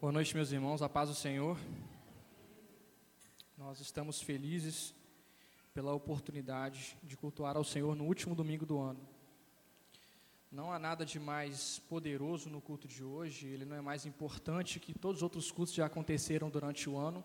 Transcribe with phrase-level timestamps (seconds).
[0.00, 1.58] Boa noite, meus irmãos, a paz do Senhor.
[3.56, 4.94] Nós estamos felizes
[5.74, 9.00] pela oportunidade de cultuar ao Senhor no último domingo do ano.
[10.52, 14.78] Não há nada de mais poderoso no culto de hoje, ele não é mais importante
[14.78, 17.24] que todos os outros cultos já aconteceram durante o ano,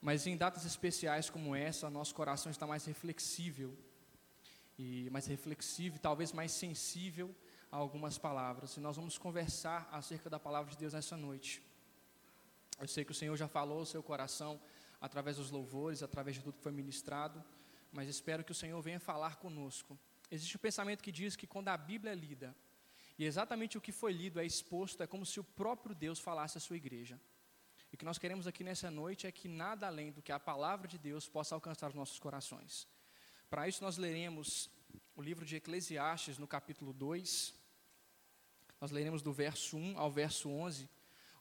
[0.00, 3.76] mas em datas especiais como essa, nosso coração está mais reflexível,
[4.78, 7.34] e mais reflexivo talvez mais sensível
[7.70, 8.74] a algumas palavras.
[8.74, 11.62] E nós vamos conversar acerca da palavra de Deus nessa noite.
[12.80, 14.60] Eu sei que o Senhor já falou ao seu coração
[15.00, 17.44] através dos louvores, através de tudo que foi ministrado,
[17.92, 19.98] mas espero que o Senhor venha falar conosco.
[20.30, 22.54] Existe um pensamento que diz que quando a Bíblia é lida,
[23.18, 26.58] e exatamente o que foi lido é exposto, é como se o próprio Deus falasse
[26.58, 27.20] à sua igreja.
[27.92, 30.40] E o que nós queremos aqui nessa noite é que nada além do que a
[30.40, 32.88] palavra de Deus possa alcançar os nossos corações.
[33.48, 34.68] Para isso, nós leremos
[35.14, 37.54] o livro de Eclesiastes, no capítulo 2.
[38.80, 40.90] Nós leremos do verso 1 ao verso 11.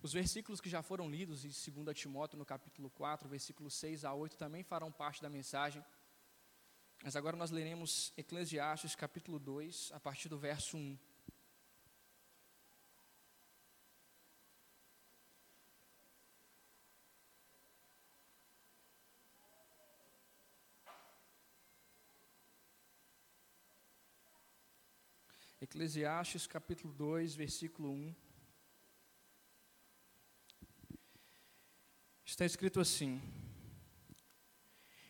[0.04, 4.14] Os versículos que já foram lidos em 2 Timóteo, no capítulo 4, versículos 6 a
[4.14, 5.82] 8, também farão parte da mensagem.
[7.02, 11.00] Mas agora nós leremos Eclesiastes, capítulo 2, a partir do verso 1.
[25.62, 28.33] Eclesiastes capítulo 2, versículo 1.
[32.34, 33.22] Está escrito assim: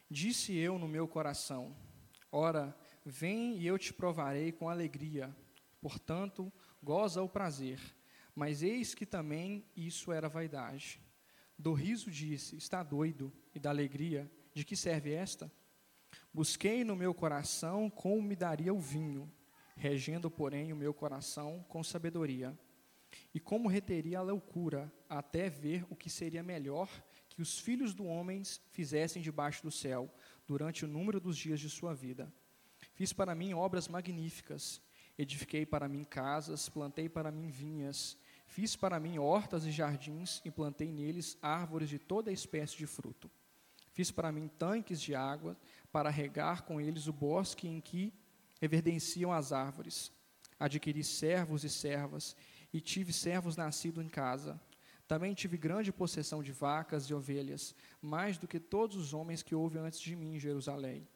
[0.10, 1.74] Disse eu no meu coração:
[2.30, 5.34] Ora, vem e eu te provarei com alegria.
[5.80, 6.52] Portanto,
[6.84, 7.80] goza o prazer.
[8.36, 11.00] Mas eis que também isso era vaidade.
[11.58, 13.32] Do riso disse: Está doido.
[13.56, 15.50] E da alegria, de que serve esta?
[16.34, 19.32] Busquei no meu coração como me daria o vinho,
[19.78, 22.54] regendo, porém, o meu coração com sabedoria.
[23.34, 26.90] E como reteria a loucura, até ver o que seria melhor
[27.34, 30.14] que os filhos do homem fizessem debaixo do céu,
[30.48, 32.32] durante o número dos dias de sua vida.
[32.94, 34.80] Fiz para mim obras magníficas,
[35.18, 38.16] edifiquei para mim casas, plantei para mim vinhas,
[38.46, 43.32] fiz para mim hortas e jardins e plantei neles árvores de toda espécie de fruto.
[43.94, 45.58] Fiz para mim tanques de água,
[45.92, 48.14] para regar com eles o bosque em que
[48.62, 50.12] everdenciam as árvores.
[50.60, 52.36] Adquiri servos e servas,
[52.72, 54.60] e tive servos nascidos em casa,
[55.08, 59.54] também tive grande possessão de vacas e ovelhas, mais do que todos os homens que
[59.54, 61.08] houve antes de mim em Jerusalém.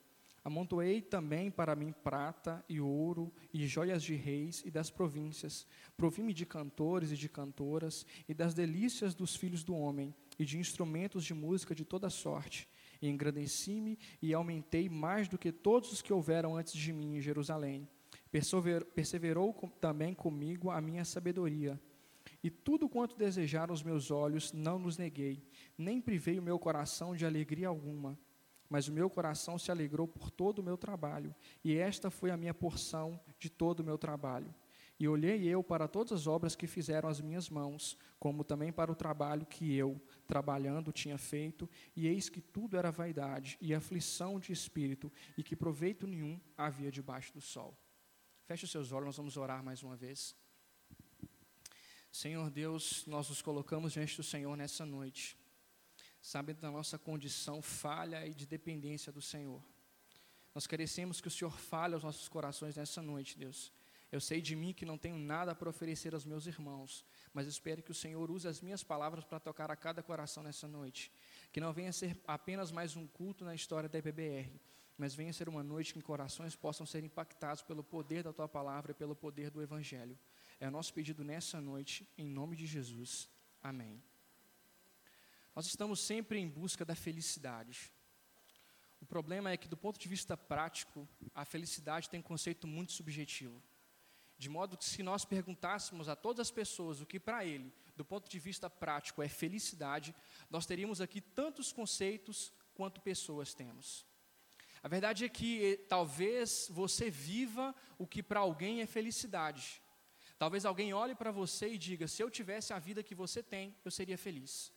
[0.43, 5.67] Amontoei também para mim prata e ouro e joias de reis e das províncias.
[5.97, 10.57] Provi-me de cantores e de cantoras e das delícias dos filhos do homem e de
[10.57, 12.65] instrumentos de música de toda sorte.
[13.01, 17.21] E engrandeci-me e aumentei mais do que todos os que houveram antes de mim em
[17.21, 17.85] Jerusalém.
[18.95, 21.77] Perseverou também comigo a minha sabedoria
[22.43, 25.43] e tudo quanto desejaram os meus olhos, não nos neguei,
[25.77, 28.17] nem privei o meu coração de alegria alguma.
[28.69, 31.33] Mas o meu coração se alegrou por todo o meu trabalho,
[31.63, 34.53] e esta foi a minha porção de todo o meu trabalho.
[34.99, 38.91] E olhei eu para todas as obras que fizeram as minhas mãos, como também para
[38.91, 44.39] o trabalho que eu, trabalhando, tinha feito, e eis que tudo era vaidade e aflição
[44.39, 47.77] de espírito, e que proveito nenhum havia debaixo do sol.
[48.45, 50.35] Feche os seus olhos, nós vamos orar mais uma vez.
[52.11, 55.37] Senhor Deus, nós nos colocamos diante do Senhor nessa noite,
[56.21, 59.61] sabendo da nossa condição falha e de dependência do Senhor.
[60.55, 63.71] Nós carecemos que o Senhor fale aos nossos corações nessa noite, Deus.
[64.11, 67.83] Eu sei de mim que não tenho nada para oferecer aos meus irmãos, mas espero
[67.83, 71.11] que o Senhor use as minhas palavras para tocar a cada coração nessa noite.
[71.51, 74.49] Que não venha ser apenas mais um culto na história da IBBR,
[74.97, 78.47] mas venha ser uma noite em que corações possam ser impactados pelo poder da tua
[78.47, 80.17] palavra e pelo poder do Evangelho.
[80.59, 83.29] É o nosso pedido nessa noite, em nome de Jesus.
[83.61, 84.01] Amém.
[85.55, 87.91] Nós estamos sempre em busca da felicidade.
[88.99, 92.91] O problema é que, do ponto de vista prático, a felicidade tem um conceito muito
[92.91, 93.61] subjetivo.
[94.35, 98.03] De modo que, se nós perguntássemos a todas as pessoas o que para ele, do
[98.03, 100.13] ponto de vista prático, é felicidade,
[100.49, 104.05] nós teríamos aqui tantos conceitos quanto pessoas temos.
[104.81, 109.81] A verdade é que eh, talvez você viva o que para alguém é felicidade,
[110.37, 113.75] Talvez alguém olhe para você e diga: se eu tivesse a vida que você tem,
[113.83, 114.71] eu seria feliz.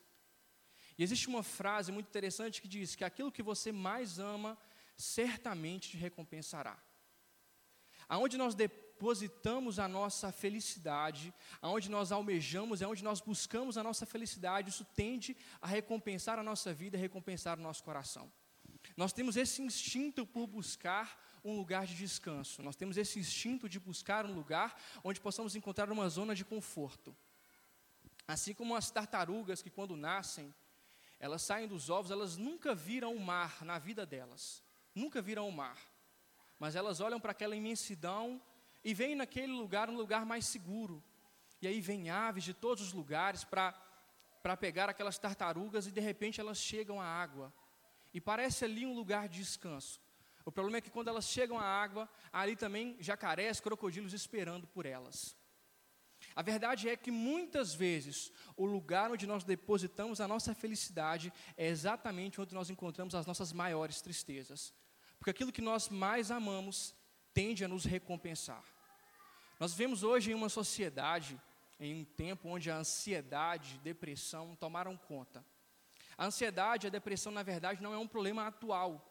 [0.97, 4.59] E existe uma frase muito interessante que diz que aquilo que você mais ama,
[4.97, 6.79] certamente te recompensará.
[8.09, 14.05] Aonde nós depositamos a nossa felicidade, aonde nós almejamos, é onde nós buscamos a nossa
[14.05, 18.31] felicidade, isso tende a recompensar a nossa vida, a recompensar o nosso coração.
[18.97, 22.63] Nós temos esse instinto por buscar um lugar de descanso.
[22.63, 27.17] Nós temos esse instinto de buscar um lugar onde possamos encontrar uma zona de conforto.
[28.27, 30.55] Assim como as tartarugas que quando nascem,
[31.19, 34.63] elas saem dos ovos, elas nunca viram o mar na vida delas.
[34.95, 35.79] Nunca viram o mar.
[36.59, 38.41] Mas elas olham para aquela imensidão
[38.85, 41.03] e veem naquele lugar um lugar mais seguro.
[41.61, 43.75] E aí vem aves de todos os lugares para
[44.43, 47.53] para pegar aquelas tartarugas e de repente elas chegam à água.
[48.13, 50.01] E parece ali um lugar de descanso.
[50.45, 54.87] O problema é que quando elas chegam à água, ali também jacarés, crocodilos esperando por
[54.87, 55.37] elas.
[56.35, 61.67] A verdade é que muitas vezes o lugar onde nós depositamos a nossa felicidade é
[61.67, 64.73] exatamente onde nós encontramos as nossas maiores tristezas.
[65.19, 66.95] Porque aquilo que nós mais amamos
[67.35, 68.65] tende a nos recompensar.
[69.59, 71.41] Nós vivemos hoje em uma sociedade,
[71.79, 75.45] em um tempo onde a ansiedade, depressão tomaram conta.
[76.17, 79.07] A ansiedade, a depressão, na verdade, não é um problema atual.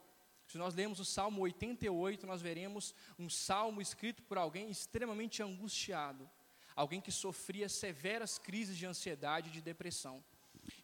[0.49, 6.29] Se nós lermos o Salmo 88, nós veremos um salmo escrito por alguém extremamente angustiado
[6.79, 10.23] alguém que sofria severas crises de ansiedade e de depressão.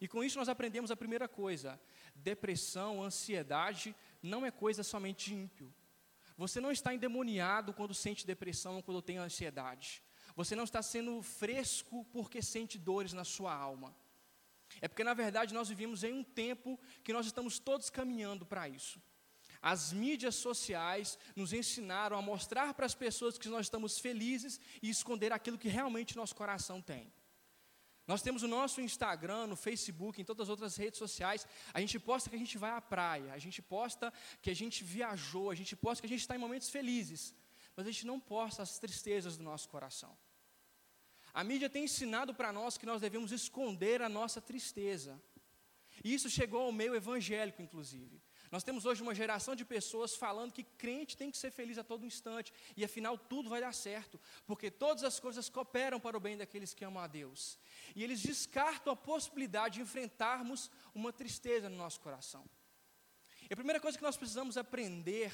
[0.01, 1.79] E com isso nós aprendemos a primeira coisa:
[2.13, 5.73] depressão, ansiedade não é coisa somente ímpio.
[6.37, 10.03] Você não está endemoniado quando sente depressão ou quando tem ansiedade.
[10.35, 13.95] Você não está sendo fresco porque sente dores na sua alma.
[14.81, 18.67] É porque, na verdade, nós vivemos em um tempo que nós estamos todos caminhando para
[18.67, 19.01] isso.
[19.73, 24.91] As mídias sociais nos ensinaram a mostrar para as pessoas que nós estamos felizes e
[24.91, 27.11] esconder aquilo que realmente nosso coração tem.
[28.05, 31.47] Nós temos o nosso Instagram, no Facebook, em todas as outras redes sociais.
[31.73, 34.83] A gente posta que a gente vai à praia, a gente posta que a gente
[34.83, 37.33] viajou, a gente posta que a gente está em momentos felizes,
[37.75, 40.15] mas a gente não posta as tristezas do nosso coração.
[41.33, 45.19] A mídia tem ensinado para nós que nós devemos esconder a nossa tristeza.
[46.03, 48.21] E isso chegou ao meio evangélico, inclusive.
[48.55, 51.83] Nós temos hoje uma geração de pessoas falando que crente tem que ser feliz a
[51.83, 54.17] todo instante, e afinal tudo vai dar certo,
[54.47, 57.59] porque todas as coisas cooperam para o bem daqueles que amam a Deus.
[57.93, 62.45] E eles descartam a possibilidade de enfrentarmos uma tristeza no nosso coração.
[63.49, 65.33] E a primeira coisa que nós precisamos aprender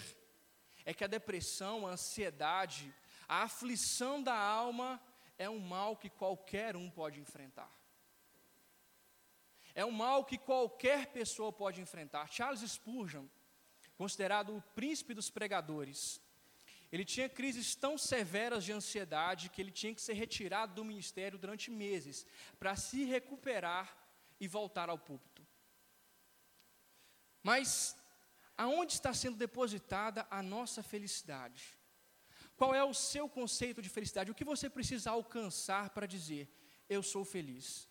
[0.83, 2.91] é que a depressão, a ansiedade,
[3.27, 4.99] a aflição da alma
[5.37, 7.71] é um mal que qualquer um pode enfrentar.
[9.73, 12.27] É um mal que qualquer pessoa pode enfrentar.
[12.29, 13.25] Charles Spurgeon,
[13.97, 16.21] considerado o príncipe dos pregadores,
[16.91, 21.39] ele tinha crises tão severas de ansiedade que ele tinha que ser retirado do ministério
[21.39, 22.25] durante meses
[22.59, 23.97] para se recuperar
[24.39, 25.47] e voltar ao púlpito.
[27.41, 27.95] Mas
[28.57, 31.77] aonde está sendo depositada a nossa felicidade?
[32.57, 34.29] Qual é o seu conceito de felicidade?
[34.29, 36.47] O que você precisa alcançar para dizer
[36.89, 37.89] eu sou feliz?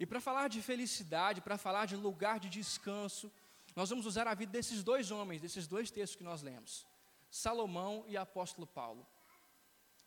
[0.00, 3.30] E para falar de felicidade, para falar de lugar de descanso,
[3.76, 6.86] nós vamos usar a vida desses dois homens, desses dois textos que nós lemos:
[7.30, 9.06] Salomão e apóstolo Paulo.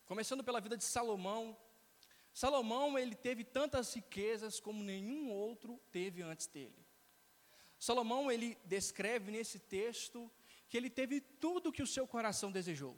[0.08, 1.56] Começando pela vida de Salomão,
[2.34, 6.84] Salomão ele teve tantas riquezas como nenhum outro teve antes dele.
[7.78, 10.30] Salomão ele descreve nesse texto
[10.68, 12.98] que ele teve tudo que o seu coração desejou.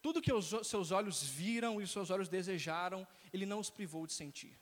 [0.00, 4.06] Tudo que os seus olhos viram e os seus olhos desejaram, ele não os privou
[4.06, 4.58] de sentir.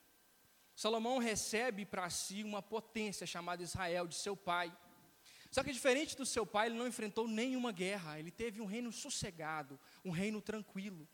[0.75, 4.75] Salomão recebe para si uma potência chamada Israel, de seu pai.
[5.49, 8.91] Só que diferente do seu pai, ele não enfrentou nenhuma guerra, ele teve um reino
[8.91, 11.07] sossegado, um reino tranquilo.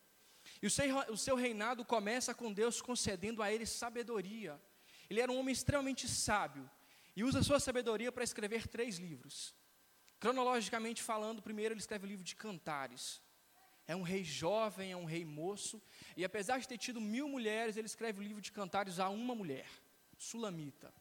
[0.61, 4.59] E o seu, o seu reinado começa com Deus concedendo a ele sabedoria.
[5.09, 6.69] Ele era um homem extremamente sábio
[7.15, 9.56] e usa sua sabedoria para escrever três livros.
[10.19, 13.21] Cronologicamente falando, primeiro ele escreve o livro de Cantares.
[13.92, 15.81] É um rei jovem, é um rei moço,
[16.16, 19.36] e apesar de ter tido mil mulheres, ele escreve o livro de cantares a uma
[19.36, 19.68] mulher,
[20.18, 20.94] Sulamita.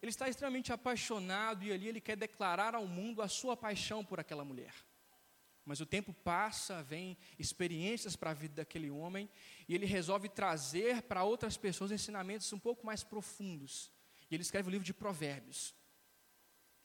[0.00, 4.20] Ele está extremamente apaixonado e ali ele quer declarar ao mundo a sua paixão por
[4.20, 4.72] aquela mulher.
[5.64, 9.28] Mas o tempo passa, vem experiências para a vida daquele homem,
[9.68, 13.90] e ele resolve trazer para outras pessoas ensinamentos um pouco mais profundos.
[14.30, 15.74] E ele escreve o livro de Provérbios.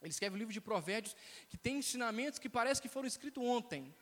[0.01, 1.15] Ele escreve o livro de Provérbios
[1.47, 3.93] que tem ensinamentos que parece que foram escritos ontem,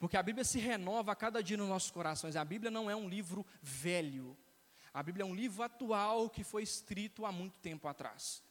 [0.00, 2.34] porque a Bíblia se renova a cada dia nos nossos corações.
[2.34, 4.34] A Bíblia não é um livro velho.
[4.94, 8.42] A Bíblia é um livro atual que foi escrito há muito tempo atrás.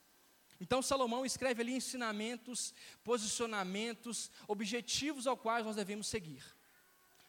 [0.62, 2.72] Então Salomão escreve ali ensinamentos,
[3.03, 6.44] posicionamentos, objetivos ao quais nós devemos seguir.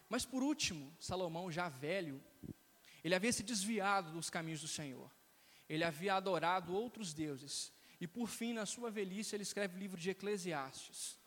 [0.07, 2.23] Mas por último, Salomão, já velho,
[3.03, 5.11] ele havia se desviado dos caminhos do Senhor.
[5.67, 7.73] Ele havia adorado outros deuses.
[7.99, 11.20] E por fim, na sua velhice, ele escreve o livro de Eclesiastes.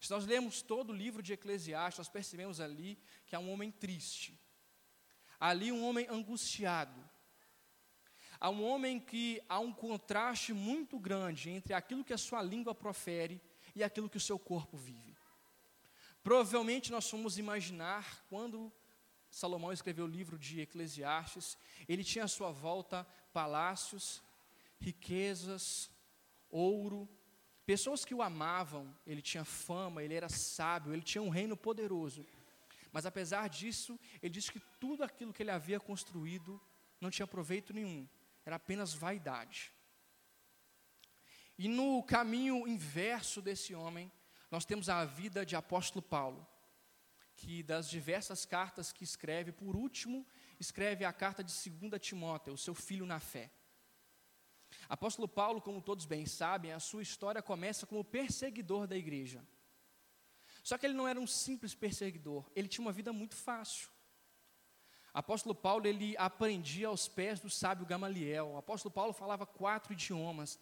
[0.00, 3.70] Se nós lemos todo o livro de Eclesiastes, nós percebemos ali que há um homem
[3.70, 4.38] triste,
[5.40, 7.02] ali um homem angustiado,
[8.38, 12.74] há um homem que há um contraste muito grande entre aquilo que a sua língua
[12.74, 13.40] profere
[13.74, 15.16] e aquilo que o seu corpo vive.
[16.22, 18.72] Provavelmente nós fomos imaginar quando
[19.30, 24.22] Salomão escreveu o livro de Eclesiastes, ele tinha à sua volta palácios,
[24.80, 25.90] riquezas,
[26.50, 27.08] ouro,
[27.66, 32.24] pessoas que o amavam, ele tinha fama, ele era sábio, ele tinha um reino poderoso.
[32.92, 36.60] Mas apesar disso, ele disse que tudo aquilo que ele havia construído
[37.00, 38.08] não tinha proveito nenhum,
[38.44, 39.72] era apenas vaidade.
[41.58, 44.10] E no caminho inverso desse homem,
[44.50, 46.46] nós temos a vida de apóstolo Paulo,
[47.34, 50.26] que das diversas cartas que escreve, por último,
[50.60, 53.50] escreve a carta de 2 Timóteo, o seu filho na fé.
[54.88, 59.44] Apóstolo Paulo, como todos bem sabem, a sua história começa como perseguidor da igreja.
[60.62, 63.88] Só que ele não era um simples perseguidor, ele tinha uma vida muito fácil.
[65.14, 68.54] Apóstolo Paulo, ele aprendia aos pés do sábio Gamaliel.
[68.58, 70.58] Apóstolo Paulo falava quatro idiomas.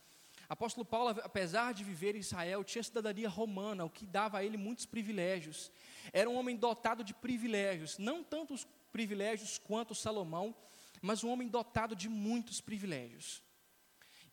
[0.49, 4.57] Apóstolo Paulo, apesar de viver em Israel, tinha cidadania romana, o que dava a ele
[4.57, 5.73] muitos privilégios.
[6.13, 10.55] Era um homem dotado de privilégios, não tantos privilégios quanto Salomão,
[11.03, 13.43] mas um homem dotado de muitos privilégios.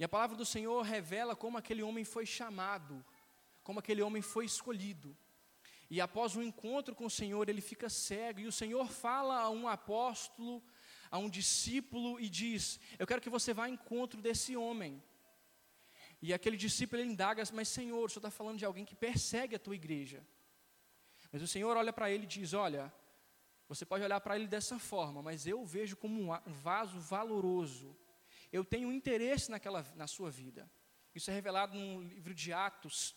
[0.01, 3.05] E a palavra do Senhor revela como aquele homem foi chamado,
[3.63, 5.15] como aquele homem foi escolhido.
[5.91, 9.51] E após o encontro com o Senhor, ele fica cego, e o Senhor fala a
[9.51, 10.59] um apóstolo,
[11.11, 15.03] a um discípulo, e diz: Eu quero que você vá ao encontro desse homem.
[16.19, 19.55] E aquele discípulo ele indaga, mas Senhor, o Senhor está falando de alguém que persegue
[19.55, 20.25] a tua igreja.
[21.31, 22.91] Mas o Senhor olha para ele e diz: Olha,
[23.67, 27.95] você pode olhar para ele dessa forma, mas eu vejo como um vaso valoroso.
[28.51, 30.69] Eu tenho interesse naquela, na sua vida.
[31.15, 33.15] Isso é revelado no livro de Atos,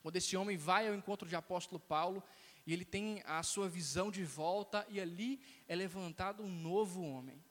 [0.00, 2.22] quando esse homem vai ao encontro de apóstolo Paulo
[2.66, 7.42] e ele tem a sua visão de volta e ali é levantado um novo homem.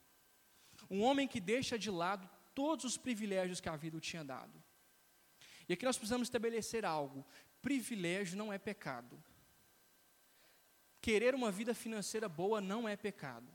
[0.89, 4.63] Um homem que deixa de lado todos os privilégios que a vida o tinha dado.
[5.67, 7.25] E aqui nós precisamos estabelecer algo:
[7.61, 9.21] privilégio não é pecado.
[11.01, 13.51] Querer uma vida financeira boa não é pecado.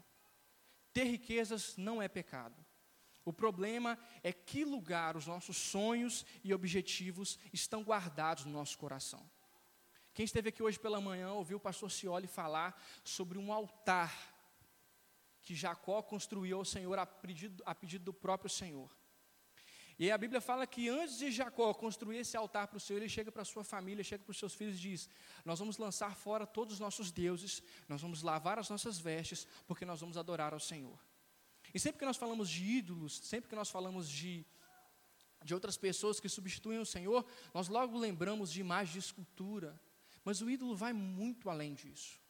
[0.93, 2.55] Ter riquezas não é pecado.
[3.25, 9.29] O problema é que lugar os nossos sonhos e objetivos estão guardados no nosso coração.
[10.13, 14.13] Quem esteve aqui hoje pela manhã ouviu o pastor Cioli falar sobre um altar
[15.43, 18.91] que Jacó construiu ao Senhor a pedido, a pedido do próprio Senhor.
[19.99, 23.09] E a Bíblia fala que antes de Jacó construir esse altar para o Senhor, ele
[23.09, 25.11] chega para sua família, chega para os seus filhos e diz:
[25.45, 29.85] Nós vamos lançar fora todos os nossos deuses, nós vamos lavar as nossas vestes, porque
[29.85, 30.99] nós vamos adorar ao Senhor.
[31.73, 34.45] E sempre que nós falamos de ídolos, sempre que nós falamos de,
[35.45, 37.25] de outras pessoas que substituem o Senhor,
[37.55, 39.81] nós logo lembramos de imagens de escultura.
[40.25, 42.21] Mas o ídolo vai muito além disso.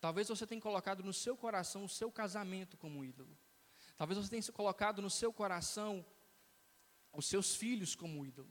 [0.00, 3.36] Talvez você tenha colocado no seu coração o seu casamento como ídolo.
[3.96, 6.04] Talvez você tenha colocado no seu coração
[7.12, 8.50] os seus filhos como ídolo.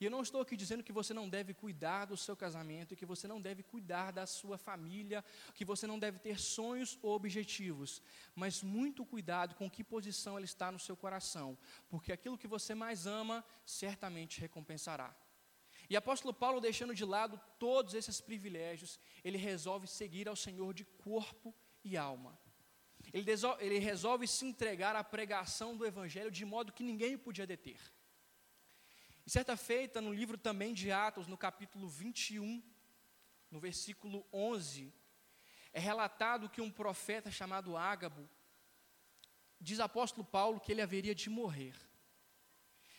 [0.00, 3.04] E eu não estou aqui dizendo que você não deve cuidar do seu casamento, que
[3.04, 5.22] você não deve cuidar da sua família,
[5.54, 8.02] que você não deve ter sonhos ou objetivos,
[8.34, 11.56] mas muito cuidado com que posição ele está no seu coração,
[11.90, 15.14] porque aquilo que você mais ama certamente recompensará.
[15.90, 20.84] E apóstolo Paulo, deixando de lado todos esses privilégios, ele resolve seguir ao Senhor de
[20.84, 21.54] corpo
[21.84, 22.38] e alma.
[23.12, 27.46] Ele, ele resolve se entregar à pregação do Evangelho de modo que ninguém o podia
[27.46, 27.78] deter.
[29.26, 32.62] E certa feita, no livro também de Atos, no capítulo 21,
[33.50, 34.92] no versículo 11,
[35.72, 38.28] é relatado que um profeta chamado Ágabo
[39.60, 41.74] diz apóstolo Paulo que ele haveria de morrer.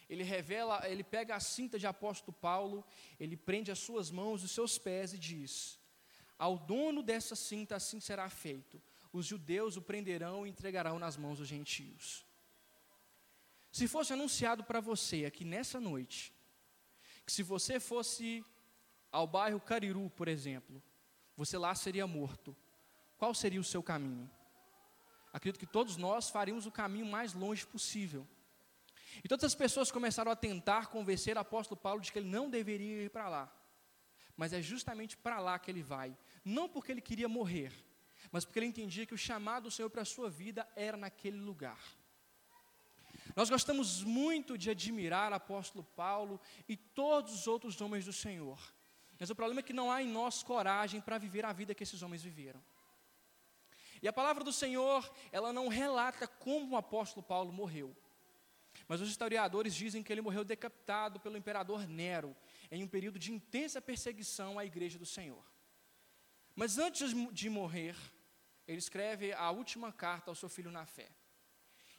[0.07, 2.85] Ele revela, ele pega a cinta de apóstolo Paulo,
[3.19, 5.79] ele prende as suas mãos e os seus pés e diz:
[6.37, 8.81] Ao dono dessa cinta assim será feito
[9.13, 12.25] os judeus o prenderão e entregarão nas mãos dos gentios.
[13.71, 16.33] Se fosse anunciado para você aqui nessa noite,
[17.25, 18.43] que se você fosse
[19.11, 20.81] ao bairro Cariru, por exemplo,
[21.37, 22.55] você lá seria morto,
[23.17, 24.29] qual seria o seu caminho?
[25.31, 28.27] Acredito que todos nós faríamos o caminho mais longe possível.
[29.23, 32.49] E todas as pessoas começaram a tentar convencer o apóstolo Paulo de que ele não
[32.49, 33.53] deveria ir para lá.
[34.35, 36.17] Mas é justamente para lá que ele vai.
[36.43, 37.71] Não porque ele queria morrer,
[38.31, 41.37] mas porque ele entendia que o chamado do Senhor para a sua vida era naquele
[41.37, 41.79] lugar.
[43.35, 48.59] Nós gostamos muito de admirar o apóstolo Paulo e todos os outros homens do Senhor.
[49.19, 51.83] Mas o problema é que não há em nós coragem para viver a vida que
[51.83, 52.61] esses homens viveram.
[54.01, 57.95] E a palavra do Senhor, ela não relata como o apóstolo Paulo morreu.
[58.87, 62.35] Mas os historiadores dizem que ele morreu decapitado pelo imperador Nero,
[62.71, 65.43] em um período de intensa perseguição à igreja do Senhor.
[66.55, 67.95] Mas antes de morrer,
[68.67, 71.09] ele escreve a última carta ao seu filho na fé.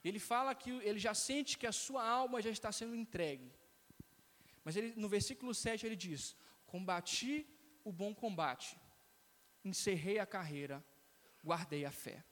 [0.04, 3.52] Ele fala que ele já sente que a sua alma já está sendo entregue.
[4.64, 7.46] Mas ele, no versículo 7 ele diz: Combati
[7.84, 8.76] o bom combate,
[9.64, 10.84] encerrei a carreira,
[11.44, 12.24] guardei a fé.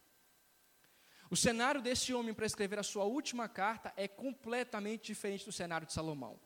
[1.31, 5.87] O cenário desse homem para escrever a sua última carta é completamente diferente do cenário
[5.87, 6.41] de Salomão.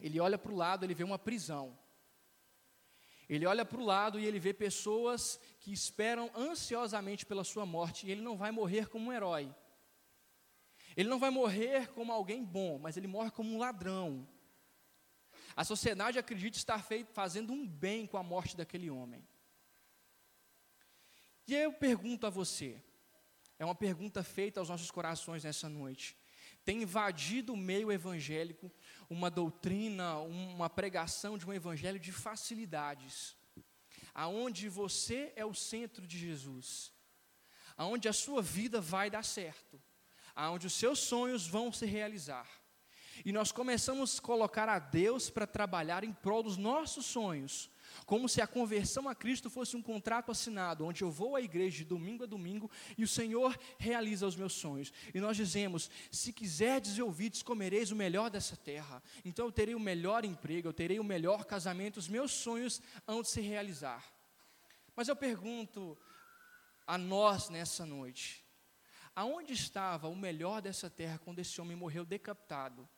[0.00, 1.78] Ele olha para o lado, ele vê uma prisão.
[3.28, 8.06] Ele olha para o lado e ele vê pessoas que esperam ansiosamente pela sua morte,
[8.06, 9.54] e ele não vai morrer como um herói.
[10.96, 14.28] Ele não vai morrer como alguém bom, mas ele morre como um ladrão.
[15.56, 19.26] A sociedade acredita estar feito, fazendo um bem com a morte daquele homem.
[21.46, 22.82] E eu pergunto a você,
[23.58, 26.16] é uma pergunta feita aos nossos corações nessa noite.
[26.64, 28.72] Tem invadido o meio evangélico
[29.08, 33.36] uma doutrina, uma pregação de um evangelho de facilidades,
[34.14, 36.92] aonde você é o centro de Jesus,
[37.76, 39.80] aonde a sua vida vai dar certo,
[40.34, 42.48] aonde os seus sonhos vão se realizar.
[43.24, 47.70] E nós começamos a colocar a Deus para trabalhar em prol dos nossos sonhos,
[48.06, 51.78] como se a conversão a Cristo fosse um contrato assinado, onde eu vou à igreja
[51.78, 54.92] de domingo a domingo e o Senhor realiza os meus sonhos.
[55.14, 59.02] E nós dizemos: se quiserdes e ouvides, comereis o melhor dessa terra.
[59.24, 63.22] Então eu terei o melhor emprego, eu terei o melhor casamento, os meus sonhos hão
[63.22, 64.04] de se realizar.
[64.96, 65.96] Mas eu pergunto
[66.86, 68.43] a nós nessa noite:
[69.14, 72.88] aonde estava o melhor dessa terra quando esse homem morreu decapitado,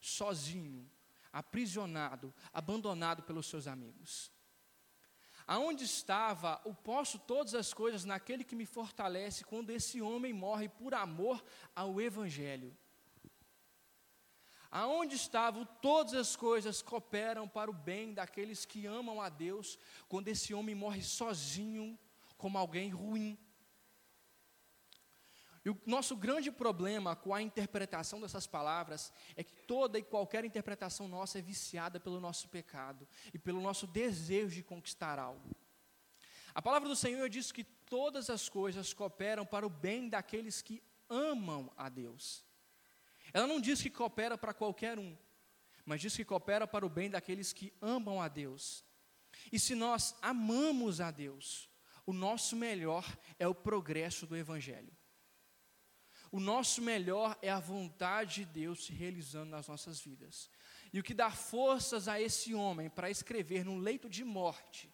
[0.00, 0.90] sozinho,
[1.32, 4.32] aprisionado, abandonado pelos seus amigos?
[5.46, 10.68] Aonde estava o posso todas as coisas naquele que me fortalece quando esse homem morre
[10.68, 11.42] por amor
[11.74, 12.76] ao Evangelho?
[14.70, 20.28] Aonde estavam todas as coisas cooperam para o bem daqueles que amam a Deus quando
[20.28, 21.98] esse homem morre sozinho
[22.36, 23.38] como alguém ruim?
[25.68, 30.42] E o nosso grande problema com a interpretação dessas palavras é que toda e qualquer
[30.42, 35.54] interpretação nossa é viciada pelo nosso pecado e pelo nosso desejo de conquistar algo.
[36.54, 40.82] A palavra do Senhor diz que todas as coisas cooperam para o bem daqueles que
[41.06, 42.46] amam a Deus.
[43.30, 45.14] Ela não diz que coopera para qualquer um,
[45.84, 48.82] mas diz que coopera para o bem daqueles que amam a Deus.
[49.52, 51.68] E se nós amamos a Deus,
[52.06, 53.04] o nosso melhor
[53.38, 54.96] é o progresso do Evangelho.
[56.30, 60.50] O nosso melhor é a vontade de Deus se realizando nas nossas vidas.
[60.92, 64.92] E o que dá forças a esse homem para escrever no leito de morte: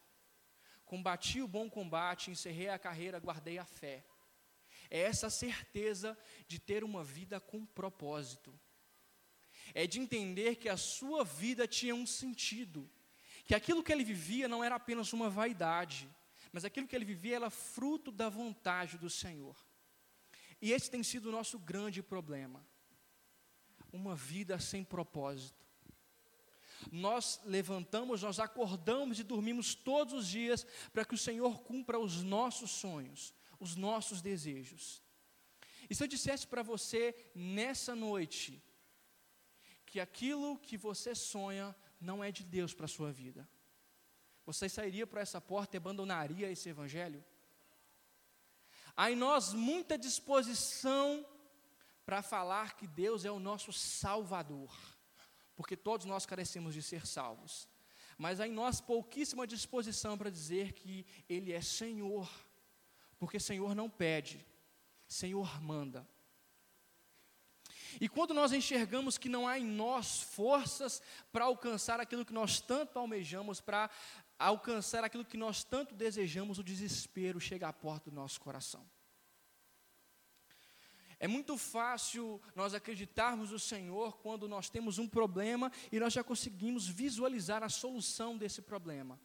[0.85, 4.05] Combati o bom combate, encerrei a carreira, guardei a fé.
[4.90, 6.16] É essa certeza
[6.47, 8.59] de ter uma vida com propósito.
[9.75, 12.88] É de entender que a sua vida tinha um sentido.
[13.44, 16.09] Que aquilo que ele vivia não era apenas uma vaidade,
[16.53, 19.57] mas aquilo que ele vivia era fruto da vontade do Senhor.
[20.64, 22.66] E esse tem sido o nosso grande problema.
[23.92, 25.62] Uma vida sem propósito.
[26.90, 32.22] Nós levantamos, nós acordamos e dormimos todos os dias para que o Senhor cumpra os
[32.22, 35.03] nossos sonhos, os nossos desejos.
[35.90, 38.62] E se eu dissesse para você nessa noite
[39.85, 43.46] que aquilo que você sonha não é de Deus para a sua vida,
[44.46, 47.22] você sairia por essa porta e abandonaria esse evangelho?
[48.96, 51.26] Há em nós muita disposição
[52.04, 54.72] para falar que Deus é o nosso Salvador,
[55.57, 57.68] porque todos nós carecemos de ser salvos.
[58.16, 62.30] Mas há em nós pouquíssima disposição para dizer que Ele é Senhor,
[63.18, 64.44] porque Senhor não pede,
[65.09, 66.07] Senhor manda.
[68.00, 71.00] E quando nós enxergamos que não há em nós forças
[71.33, 73.88] para alcançar aquilo que nós tanto almejamos, para
[74.46, 78.85] alcançar aquilo que nós tanto desejamos, o desespero chega à porta do nosso coração.
[81.18, 86.24] É muito fácil nós acreditarmos no Senhor quando nós temos um problema e nós já
[86.24, 89.20] conseguimos visualizar a solução desse problema.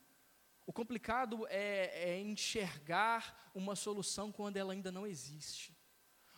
[0.66, 5.76] O complicado é, é, enxergar uma solução quando ela ainda não existe.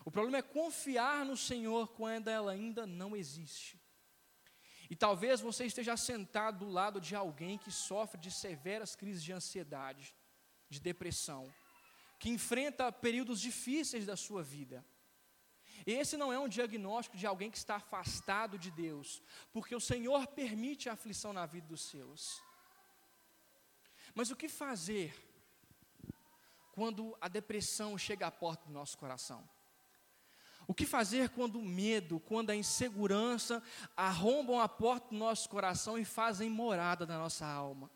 [0.05, 3.80] O problema é confiar no Senhor quando ela ainda não existe.
[4.91, 9.31] E talvez você esteja sentado do lado de alguém que sofre de severas crises de
[9.31, 10.13] ansiedade,
[10.69, 11.49] de depressão,
[12.19, 14.85] que enfrenta períodos difíceis da sua vida.
[15.85, 19.23] Esse não é um diagnóstico de alguém que está afastado de Deus,
[19.53, 22.43] porque o Senhor permite a aflição na vida dos seus.
[24.13, 25.15] Mas o que fazer
[26.73, 29.49] quando a depressão chega à porta do nosso coração?
[30.71, 33.61] O que fazer quando o medo, quando a insegurança
[33.93, 37.91] arrombam a porta do nosso coração e fazem morada na nossa alma?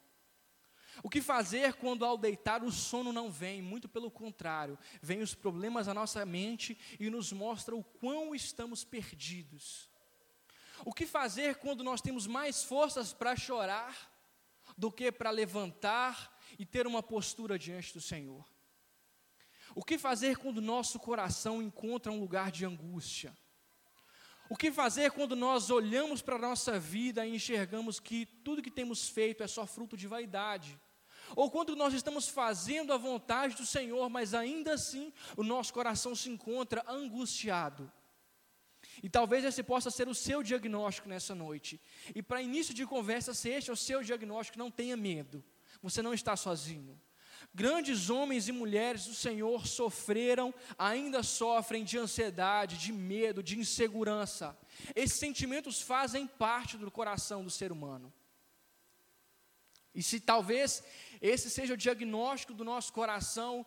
[1.01, 3.61] O que fazer quando ao deitar o sono não vem?
[3.61, 8.83] Muito pelo contrário, vem os problemas à nossa mente e nos mostra o quão estamos
[8.83, 9.89] perdidos.
[10.83, 14.11] O que fazer quando nós temos mais forças para chorar
[14.77, 18.45] do que para levantar e ter uma postura diante do Senhor?
[19.75, 23.37] O que fazer quando nosso coração encontra um lugar de angústia?
[24.49, 28.71] O que fazer quando nós olhamos para a nossa vida e enxergamos que tudo que
[28.71, 30.79] temos feito é só fruto de vaidade?
[31.35, 36.15] Ou quando nós estamos fazendo a vontade do Senhor, mas ainda assim o nosso coração
[36.15, 37.91] se encontra angustiado?
[39.03, 41.81] E talvez esse possa ser o seu diagnóstico nessa noite.
[42.13, 45.43] E para início de conversa, se este é o seu diagnóstico, não tenha medo.
[45.81, 46.97] Você não está sozinho.
[47.55, 54.57] Grandes homens e mulheres do Senhor sofreram, ainda sofrem de ansiedade, de medo, de insegurança.
[54.93, 58.11] Esses sentimentos fazem parte do coração do ser humano.
[59.93, 60.83] E se talvez
[61.21, 63.65] esse seja o diagnóstico do nosso coração,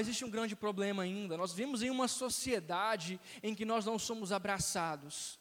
[0.00, 1.36] existe um grande problema ainda.
[1.36, 5.38] Nós vivemos em uma sociedade em que nós não somos abraçados.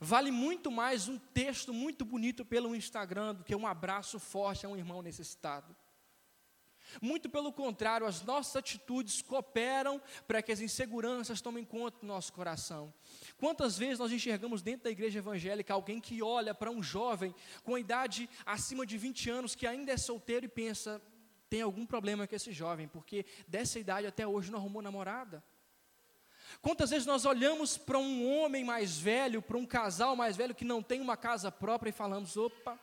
[0.00, 4.68] Vale muito mais um texto muito bonito pelo Instagram do que um abraço forte a
[4.68, 5.76] um irmão necessitado.
[7.00, 12.32] Muito pelo contrário, as nossas atitudes cooperam para que as inseguranças tomem conta do nosso
[12.32, 12.92] coração.
[13.36, 17.74] Quantas vezes nós enxergamos dentro da igreja evangélica alguém que olha para um jovem com
[17.74, 21.00] a idade acima de 20 anos que ainda é solteiro e pensa:
[21.48, 25.42] tem algum problema com esse jovem, porque dessa idade até hoje não arrumou namorada?
[26.60, 30.64] Quantas vezes nós olhamos para um homem mais velho, para um casal mais velho que
[30.64, 32.78] não tem uma casa própria e falamos: opa,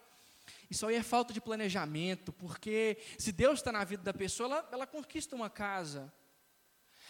[0.70, 4.70] isso aí é falta de planejamento, porque se Deus está na vida da pessoa, ela,
[4.72, 6.14] ela conquista uma casa.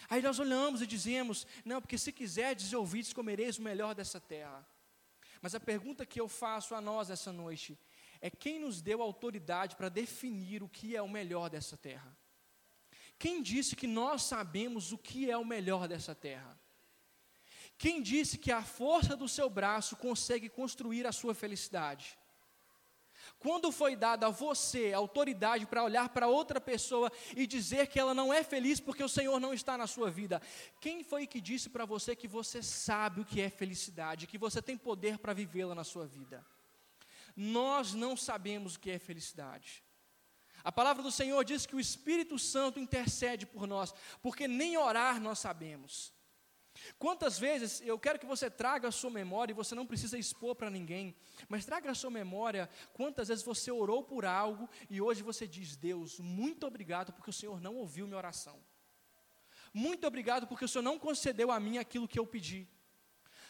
[0.10, 4.68] Aí nós olhamos e dizemos: não, porque se quiserdes ouvides, comereis o melhor dessa terra.
[5.42, 7.78] Mas a pergunta que eu faço a nós essa noite
[8.22, 12.18] é: quem nos deu autoridade para definir o que é o melhor dessa terra?
[13.18, 16.60] Quem disse que nós sabemos o que é o melhor dessa terra?
[17.78, 22.18] Quem disse que a força do seu braço consegue construir a sua felicidade?
[23.44, 28.14] Quando foi dada a você autoridade para olhar para outra pessoa e dizer que ela
[28.14, 30.42] não é feliz porque o Senhor não está na sua vida?
[30.80, 34.62] Quem foi que disse para você que você sabe o que é felicidade, que você
[34.62, 36.46] tem poder para vivê-la na sua vida?
[37.36, 39.84] Nós não sabemos o que é felicidade.
[40.64, 45.20] A palavra do Senhor diz que o Espírito Santo intercede por nós, porque nem orar
[45.20, 46.14] nós sabemos.
[46.98, 50.56] Quantas vezes eu quero que você traga a sua memória, e você não precisa expor
[50.56, 51.16] para ninguém,
[51.48, 55.76] mas traga a sua memória quantas vezes você orou por algo e hoje você diz:
[55.76, 58.60] Deus, muito obrigado porque o Senhor não ouviu minha oração.
[59.74, 62.68] Muito obrigado porque o Senhor não concedeu a mim aquilo que eu pedi.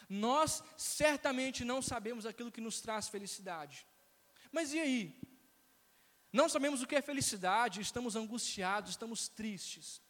[0.08, 3.86] Nós certamente não sabemos aquilo que nos traz felicidade.
[4.50, 5.20] Mas e aí?
[6.32, 10.02] Não sabemos o que é felicidade, estamos angustiados, estamos tristes.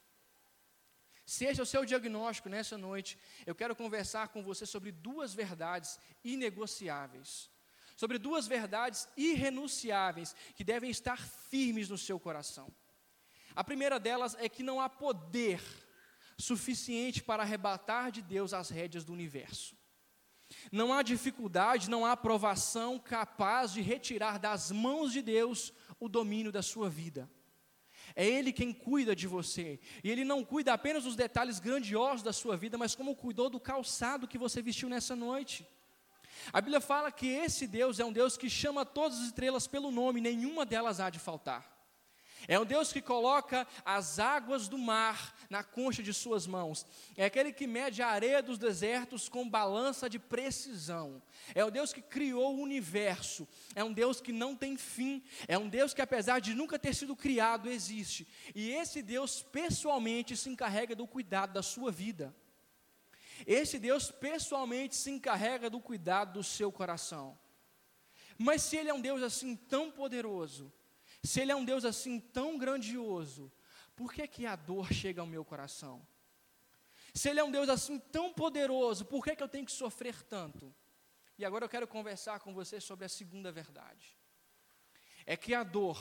[1.27, 7.51] Seja o seu diagnóstico nessa noite, eu quero conversar com você sobre duas verdades inegociáveis,
[7.97, 12.71] sobre duas verdades irrenunciáveis que devem estar firmes no seu coração.
[13.57, 15.63] A primeira delas é que não há poder
[16.37, 19.77] suficiente para arrebatar de Deus as rédeas do universo.
[20.71, 26.53] Não há dificuldade, não há provação capaz de retirar das mãos de Deus o domínio
[26.53, 27.31] da sua vida.
[28.17, 29.81] É Ele quem cuida de você.
[30.03, 33.59] E Ele não cuida apenas dos detalhes grandiosos da sua vida, mas como cuidou do
[33.59, 35.67] calçado que você vestiu nessa noite.
[36.53, 39.91] A Bíblia fala que esse Deus é um Deus que chama todas as estrelas pelo
[39.91, 41.74] nome, nenhuma delas há de faltar.
[42.47, 46.87] É um Deus que coloca as águas do mar na concha de suas mãos.
[47.17, 51.23] É aquele que mede a areia dos desertos com balança de precisão.
[51.55, 53.49] É o Deus que criou o universo.
[53.75, 55.23] É um Deus que não tem fim.
[55.49, 58.27] É um Deus que, apesar de nunca ter sido criado, existe.
[58.55, 62.35] E esse Deus pessoalmente se encarrega do cuidado da sua vida.
[63.47, 67.39] Esse Deus pessoalmente se encarrega do cuidado do seu coração.
[68.39, 70.73] Mas se Ele é um Deus assim tão poderoso,
[71.25, 73.51] se Ele é um Deus assim tão grandioso,
[73.97, 76.07] por que, que a dor chega ao meu coração?
[77.15, 80.23] Se Ele é um Deus assim tão poderoso, por que, que eu tenho que sofrer
[80.25, 80.75] tanto?
[81.39, 84.17] E agora eu quero conversar com você sobre a segunda verdade.
[85.25, 85.99] É que a dor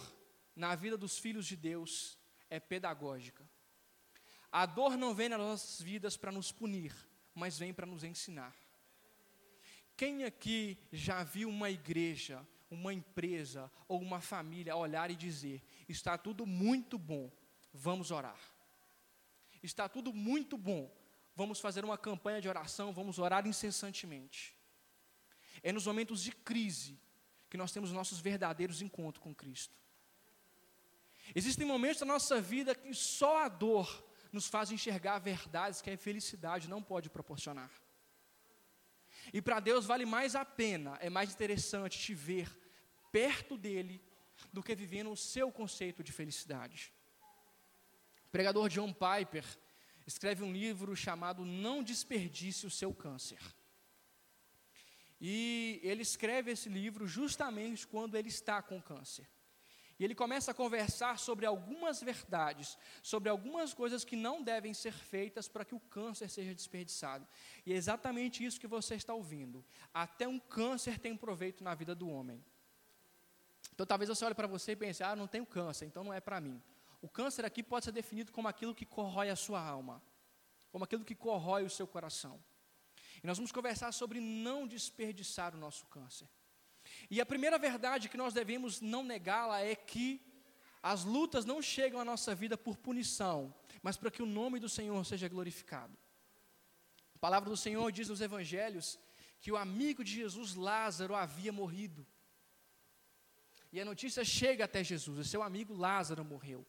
[0.56, 3.50] na vida dos filhos de Deus é pedagógica.
[4.52, 6.94] A dor não vem nas nossas vidas para nos punir,
[7.34, 8.56] mas vem para nos ensinar.
[9.96, 16.18] Quem aqui já viu uma igreja uma empresa ou uma família olhar e dizer: está
[16.18, 17.32] tudo muito bom,
[17.74, 18.40] vamos orar.
[19.62, 20.94] Está tudo muito bom,
[21.36, 24.56] vamos fazer uma campanha de oração, vamos orar incessantemente.
[25.62, 27.00] É nos momentos de crise
[27.50, 29.76] que nós temos nossos verdadeiros encontros com Cristo.
[31.34, 35.98] Existem momentos da nossa vida que só a dor nos faz enxergar verdades que a
[35.98, 37.72] felicidade não pode proporcionar.
[39.32, 42.63] E para Deus vale mais a pena, é mais interessante te ver
[43.14, 44.02] perto dele
[44.52, 46.92] do que vivendo o seu conceito de felicidade.
[48.32, 49.46] pregador John Piper
[50.08, 53.40] escreve um livro chamado Não Desperdice o Seu Câncer.
[55.22, 59.30] E ele escreve esse livro justamente quando ele está com câncer.
[60.00, 64.92] E ele começa a conversar sobre algumas verdades, sobre algumas coisas que não devem ser
[64.92, 67.28] feitas para que o câncer seja desperdiçado.
[67.64, 69.64] E é exatamente isso que você está ouvindo.
[69.94, 72.44] Até um câncer tem proveito na vida do homem.
[73.74, 76.22] Então talvez você olhe para você e pense: ah, não tenho câncer, então não é
[76.22, 76.62] para mim.
[77.02, 80.02] O câncer aqui pode ser definido como aquilo que corrói a sua alma,
[80.72, 82.42] como aquilo que corrói o seu coração.
[83.22, 86.30] E nós vamos conversar sobre não desperdiçar o nosso câncer.
[87.10, 90.22] E a primeira verdade que nós devemos não negá-la é que
[90.82, 94.70] as lutas não chegam à nossa vida por punição, mas para que o nome do
[94.70, 95.98] Senhor seja glorificado.
[97.16, 99.00] A palavra do Senhor diz nos evangelhos
[99.40, 102.06] que o amigo de Jesus, Lázaro, havia morrido.
[103.74, 106.64] E a notícia chega até Jesus, o seu amigo Lázaro morreu.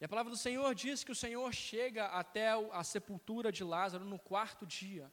[0.00, 4.04] E a palavra do Senhor diz que o Senhor chega até a sepultura de Lázaro
[4.04, 5.12] no quarto dia.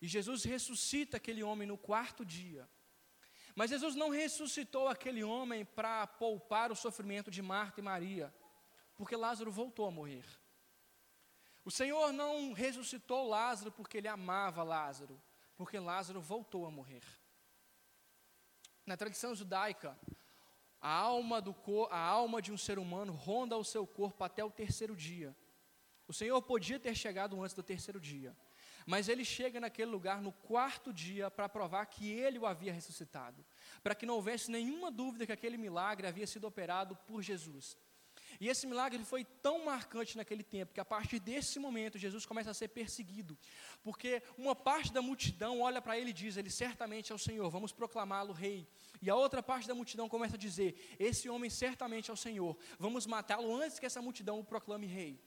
[0.00, 2.70] E Jesus ressuscita aquele homem no quarto dia.
[3.56, 8.32] Mas Jesus não ressuscitou aquele homem para poupar o sofrimento de Marta e Maria,
[8.94, 10.24] porque Lázaro voltou a morrer.
[11.64, 15.20] O Senhor não ressuscitou Lázaro porque ele amava Lázaro,
[15.56, 17.02] porque Lázaro voltou a morrer.
[18.84, 19.98] Na tradição judaica,
[20.80, 21.54] a alma, do
[21.90, 25.36] a alma de um ser humano ronda o seu corpo até o terceiro dia.
[26.08, 28.36] O Senhor podia ter chegado antes do terceiro dia,
[28.84, 33.44] mas ele chega naquele lugar no quarto dia para provar que ele o havia ressuscitado,
[33.82, 37.76] para que não houvesse nenhuma dúvida que aquele milagre havia sido operado por Jesus.
[38.42, 42.50] E esse milagre foi tão marcante naquele tempo que a partir desse momento Jesus começa
[42.50, 43.38] a ser perseguido,
[43.84, 47.48] porque uma parte da multidão olha para ele e diz: Ele certamente é o Senhor,
[47.48, 48.66] vamos proclamá-lo rei.
[49.00, 52.58] E a outra parte da multidão começa a dizer: Esse homem certamente é o Senhor,
[52.80, 55.22] vamos matá-lo antes que essa multidão o proclame rei.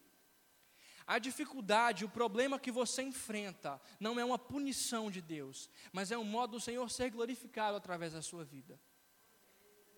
[1.07, 6.17] A dificuldade, o problema que você enfrenta, não é uma punição de Deus, mas é
[6.17, 8.77] um modo do Senhor ser glorificado através da sua vida.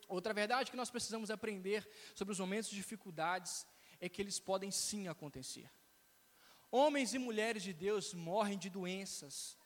[0.07, 3.67] Outra verdade que nós precisamos aprender sobre os momentos de dificuldades
[3.99, 5.69] é que eles podem sim acontecer.
[6.71, 9.57] Homens e mulheres de Deus morrem de doenças.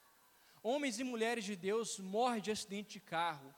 [0.64, 3.54] Homens e mulheres de Deus morrem de acidente de carro.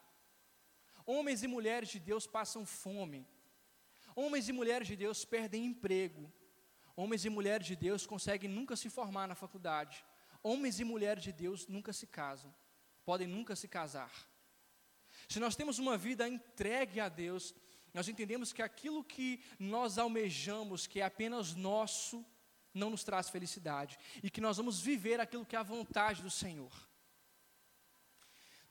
[1.05, 3.27] Homens e mulheres de Deus passam fome.
[4.15, 6.31] Homens e mulheres de Deus perdem emprego.
[6.95, 10.05] Homens e mulheres de Deus conseguem nunca se formar na faculdade.
[10.41, 12.53] Homens e mulheres de Deus nunca se casam.
[13.03, 14.11] Podem nunca se casar.
[15.27, 17.53] Se nós temos uma vida entregue a Deus,
[17.93, 22.25] nós entendemos que aquilo que nós almejamos, que é apenas nosso,
[22.73, 26.29] não nos traz felicidade, e que nós vamos viver aquilo que é a vontade do
[26.29, 26.71] Senhor.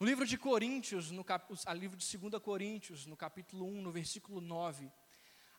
[0.00, 3.92] No livro de Coríntios, no cap, a livro de 2 Coríntios, no capítulo 1, no
[3.92, 4.90] versículo 9,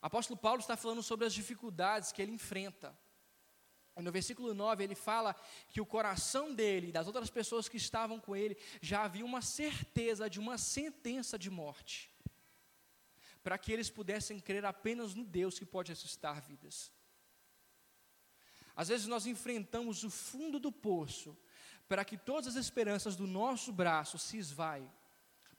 [0.02, 2.94] apóstolo Paulo está falando sobre as dificuldades que ele enfrenta.
[3.96, 5.36] No versículo 9, ele fala
[5.70, 9.42] que o coração dele e das outras pessoas que estavam com ele já havia uma
[9.42, 12.12] certeza de uma sentença de morte,
[13.44, 16.92] para que eles pudessem crer apenas no Deus que pode ressuscitar vidas.
[18.76, 21.38] Às vezes nós enfrentamos o fundo do poço,
[21.88, 24.90] para que todas as esperanças do nosso braço se esvaiem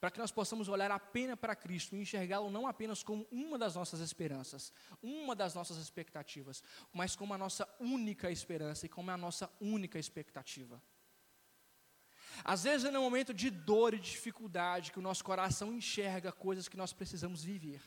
[0.05, 3.75] para que nós possamos olhar apenas para Cristo e enxergá-lo não apenas como uma das
[3.75, 4.71] nossas esperanças,
[5.03, 6.63] uma das nossas expectativas,
[6.93, 10.79] mas como a nossa única esperança e como a nossa única expectativa.
[12.45, 16.31] Às vezes é no momento de dor e de dificuldade que o nosso coração enxerga
[16.31, 17.81] coisas que nós precisamos viver.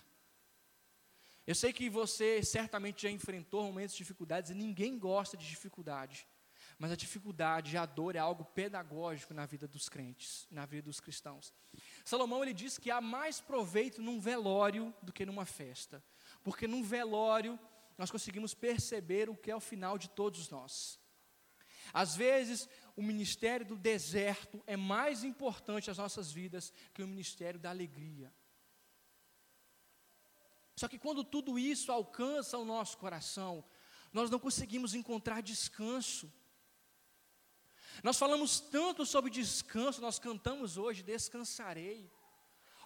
[1.45, 6.25] Eu sei que você certamente já enfrentou momentos de dificuldades e ninguém gosta de dificuldade.
[6.79, 10.99] Mas a dificuldade, a dor é algo pedagógico na vida dos crentes, na vida dos
[10.99, 11.51] cristãos.
[12.07, 16.01] Salomão ele diz que há mais proveito num velório do que numa festa,
[16.41, 17.59] porque num velório
[17.97, 20.97] nós conseguimos perceber o que é o final de todos nós.
[21.93, 27.59] Às vezes, o ministério do deserto é mais importante às nossas vidas que o ministério
[27.59, 28.33] da alegria.
[30.77, 33.65] Só que quando tudo isso alcança o nosso coração,
[34.13, 36.31] nós não conseguimos encontrar descanso.
[38.03, 42.11] Nós falamos tanto sobre descanso, nós cantamos hoje, descansarei.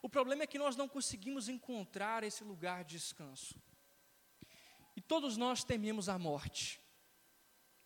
[0.02, 3.56] O problema é que nós não conseguimos encontrar esse lugar de descanso.
[4.96, 6.82] E todos nós tememos a morte.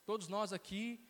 [0.05, 1.03] Todos nós aqui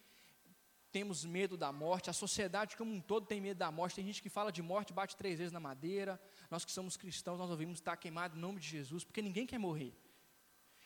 [0.91, 3.95] temos medo da morte, a sociedade como um todo tem medo da morte.
[3.95, 6.19] Tem gente que fala de morte, bate três vezes na madeira.
[6.49, 9.60] Nós que somos cristãos, nós ouvimos estar queimado em nome de Jesus, porque ninguém quer
[9.60, 9.93] morrer.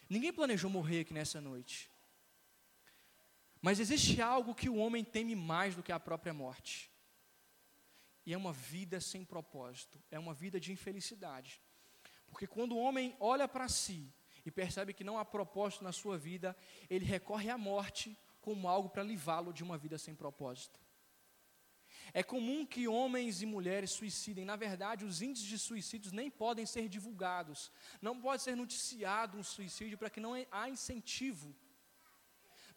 [0.10, 1.89] Ninguém planejou morrer aqui nessa noite.
[3.62, 6.90] Mas existe algo que o homem teme mais do que a própria morte.
[8.26, 11.62] E é uma vida sem propósito, é uma vida de infelicidade.
[12.28, 14.14] Porque quando o homem olha para si
[14.46, 16.56] e percebe que não há propósito na sua vida,
[16.90, 20.80] ele recorre à morte como algo para livrá-lo de uma vida sem propósito.
[22.14, 24.46] É comum que homens e mulheres suicidem.
[24.46, 27.72] Na verdade, os índices de suicídios nem podem ser divulgados.
[28.02, 31.56] Não pode ser noticiado um suicídio para que não há incentivo.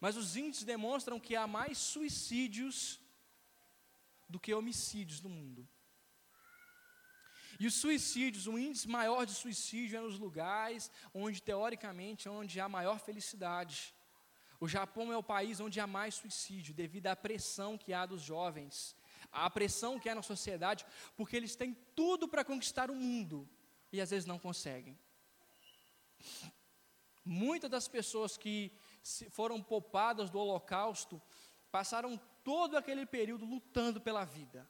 [0.03, 2.99] Mas os índices demonstram que há mais suicídios
[4.27, 5.61] do que homicídios no mundo.
[7.57, 12.67] E os suicídios, o índice maior de suicídio é nos lugares onde, teoricamente, onde há
[12.67, 13.95] maior felicidade.
[14.59, 18.21] O Japão é o país onde há mais suicídio, devido à pressão que há dos
[18.21, 18.97] jovens,
[19.31, 20.85] à pressão que há na sociedade,
[21.15, 23.49] porque eles têm tudo para conquistar o mundo
[23.89, 24.99] e às vezes não conseguem.
[27.23, 28.69] Muitas das pessoas que
[29.29, 31.21] foram poupadas do Holocausto
[31.73, 34.69] passaram todo aquele período lutando pela vida.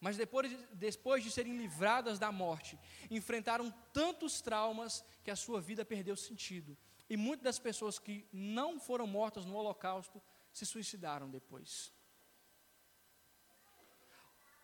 [0.00, 2.78] Mas depois, depois de serem livradas da morte,
[3.10, 6.78] enfrentaram tantos traumas que a sua vida perdeu sentido.
[7.10, 11.92] E muitas das pessoas que não foram mortas no Holocausto se suicidaram depois.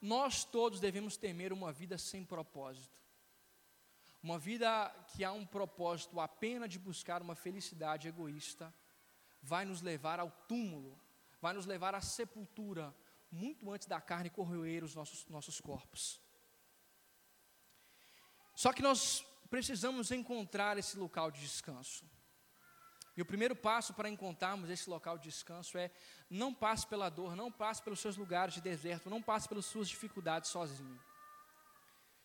[0.01, 2.98] Nós todos devemos temer uma vida sem propósito.
[4.23, 8.75] Uma vida que há um propósito apenas de buscar uma felicidade egoísta,
[9.41, 10.99] vai nos levar ao túmulo,
[11.41, 12.95] vai nos levar à sepultura,
[13.31, 16.21] muito antes da carne corroer os nossos, nossos corpos.
[18.55, 22.05] Só que nós precisamos encontrar esse local de descanso.
[23.17, 25.91] E o primeiro passo para encontrarmos esse local de descanso é
[26.31, 29.89] não passe pela dor, não passe pelos seus lugares de deserto, não passe pelas suas
[29.89, 31.01] dificuldades sozinho.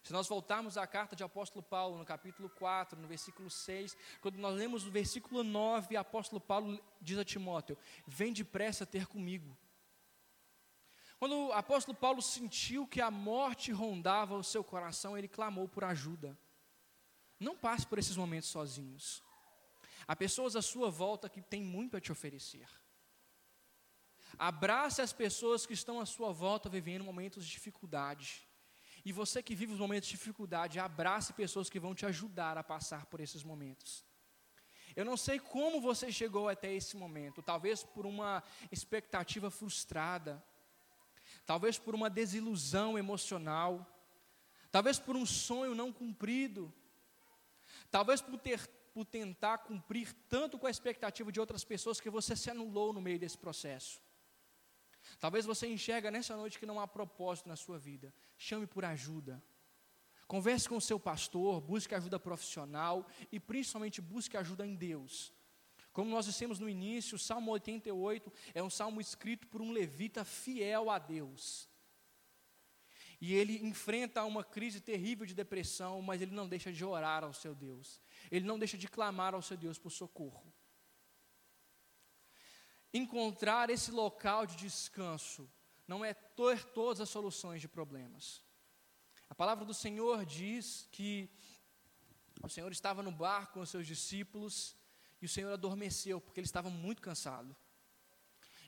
[0.04, 4.38] Se nós voltarmos à carta de apóstolo Paulo, no capítulo 4, no versículo 6, quando
[4.38, 9.58] nós lemos o versículo 9, o apóstolo Paulo diz a Timóteo: Vem depressa ter comigo.
[11.18, 15.86] Quando o apóstolo Paulo sentiu que a morte rondava o seu coração, ele clamou por
[15.86, 16.38] ajuda.
[17.40, 19.24] Não passe por esses momentos sozinhos.
[20.06, 22.68] Há pessoas à sua volta que têm muito a te oferecer.
[24.38, 28.46] Abrace as pessoas que estão à sua volta vivendo momentos de dificuldade.
[29.06, 32.64] E você que vive os momentos de dificuldade, abrace pessoas que vão te ajudar a
[32.64, 34.06] passar por esses momentos.
[34.96, 40.44] Eu não sei como você chegou até esse momento, talvez por uma expectativa frustrada,
[41.46, 43.86] talvez por uma desilusão emocional,
[44.72, 46.72] talvez por um sonho não cumprido,
[47.90, 48.60] talvez por ter
[48.94, 53.02] por tentar cumprir tanto com a expectativa de outras pessoas que você se anulou no
[53.02, 54.00] meio desse processo.
[55.20, 58.14] Talvez você enxerga nessa noite que não há propósito na sua vida.
[58.38, 59.42] Chame por ajuda.
[60.28, 65.34] Converse com o seu pastor, busque ajuda profissional e principalmente busque ajuda em Deus.
[65.92, 70.26] Como nós dissemos no início, o Salmo 88 é um salmo escrito por um levita
[70.26, 71.70] fiel a Deus.
[73.22, 77.34] E ele enfrenta uma crise terrível de depressão, mas ele não deixa de orar ao
[77.34, 78.02] seu Deus.
[78.30, 80.53] Ele não deixa de clamar ao seu Deus por socorro.
[82.94, 85.50] Encontrar esse local de descanso
[85.88, 88.44] não é ter todas as soluções de problemas.
[89.30, 91.30] A palavra do Senhor diz que
[92.44, 94.76] o Senhor estava no barco com os seus discípulos
[95.22, 97.56] e o Senhor adormeceu porque ele estava muito cansado.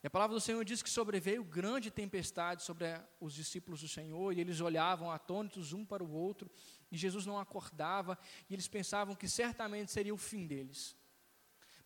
[0.02, 2.86] E a palavra do Senhor diz que sobreveio grande tempestade sobre
[3.20, 6.50] os discípulos do Senhor, e eles olhavam atônitos um para o outro,
[6.92, 8.16] e Jesus não acordava,
[8.48, 10.96] e eles pensavam que certamente seria o fim deles.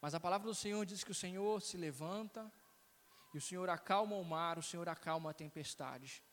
[0.02, 2.52] Mas a palavra do Senhor diz que o Senhor se levanta,
[3.34, 6.24] e o Senhor acalma o mar, o Senhor acalma a tempestade.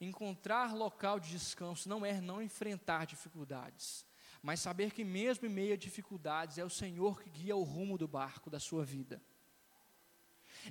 [0.00, 4.04] Encontrar local de descanso não é não enfrentar dificuldades,
[4.42, 7.96] mas saber que mesmo em meio a dificuldades é o Senhor que guia o rumo
[7.96, 9.22] do barco da sua vida.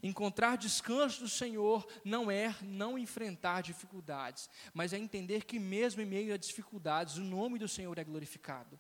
[0.04, 6.06] Encontrar descanso do Senhor não é não enfrentar dificuldades, mas é entender que mesmo em
[6.06, 8.80] meio a dificuldades, o nome do Senhor é glorificado.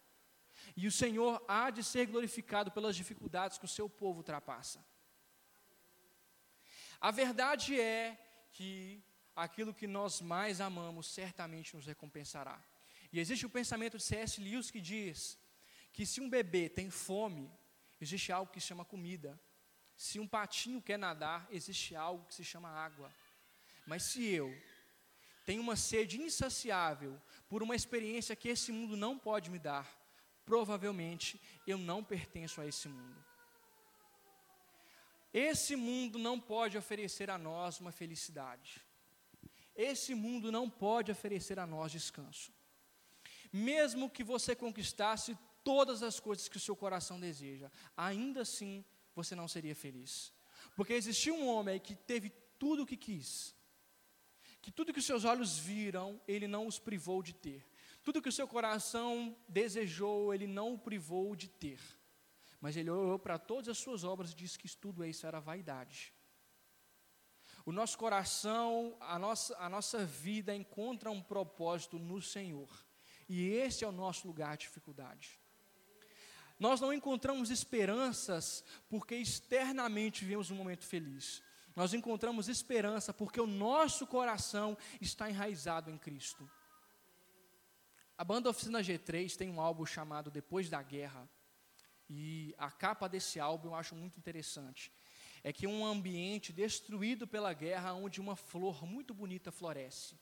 [0.75, 4.83] E o Senhor há de ser glorificado pelas dificuldades que o seu povo ultrapassa.
[6.99, 8.17] A verdade é
[8.51, 9.03] que
[9.35, 12.61] aquilo que nós mais amamos certamente nos recompensará.
[13.11, 14.39] E existe o pensamento de C.S.
[14.39, 15.37] Lewis que diz
[15.91, 17.51] que se um bebê tem fome,
[17.99, 19.39] existe algo que se chama comida.
[19.97, 23.11] Se um patinho quer nadar, existe algo que se chama água.
[23.85, 24.55] Mas se eu
[25.45, 27.19] tenho uma sede insaciável
[27.49, 30.00] por uma experiência que esse mundo não pode me dar,
[30.45, 33.25] provavelmente eu não pertenço a esse mundo.
[35.33, 38.81] Esse mundo não pode oferecer a nós uma felicidade.
[39.75, 42.51] Esse mundo não pode oferecer a nós descanso.
[43.51, 48.83] Mesmo que você conquistasse todas as coisas que o seu coração deseja, ainda assim
[49.15, 50.33] você não seria feliz.
[50.75, 52.29] Porque existiu um homem que teve
[52.59, 53.55] tudo o que quis,
[54.61, 57.65] que tudo que os seus olhos viram, ele não os privou de ter.
[58.03, 61.79] Tudo que o seu coração desejou, ele não o privou de ter.
[62.59, 66.13] Mas ele olhou para todas as suas obras e disse que tudo isso era vaidade.
[67.65, 72.69] O nosso coração, a nossa, a nossa vida encontra um propósito no Senhor.
[73.29, 75.39] E esse é o nosso lugar de dificuldade.
[76.59, 81.41] Nós não encontramos esperanças porque externamente vivemos um momento feliz.
[81.75, 86.49] Nós encontramos esperança porque o nosso coração está enraizado em Cristo.
[88.21, 91.27] A banda Oficina G3 tem um álbum chamado Depois da Guerra.
[92.07, 94.93] E a capa desse álbum eu acho muito interessante.
[95.43, 100.19] É que um ambiente destruído pela guerra, onde uma flor muito bonita floresce.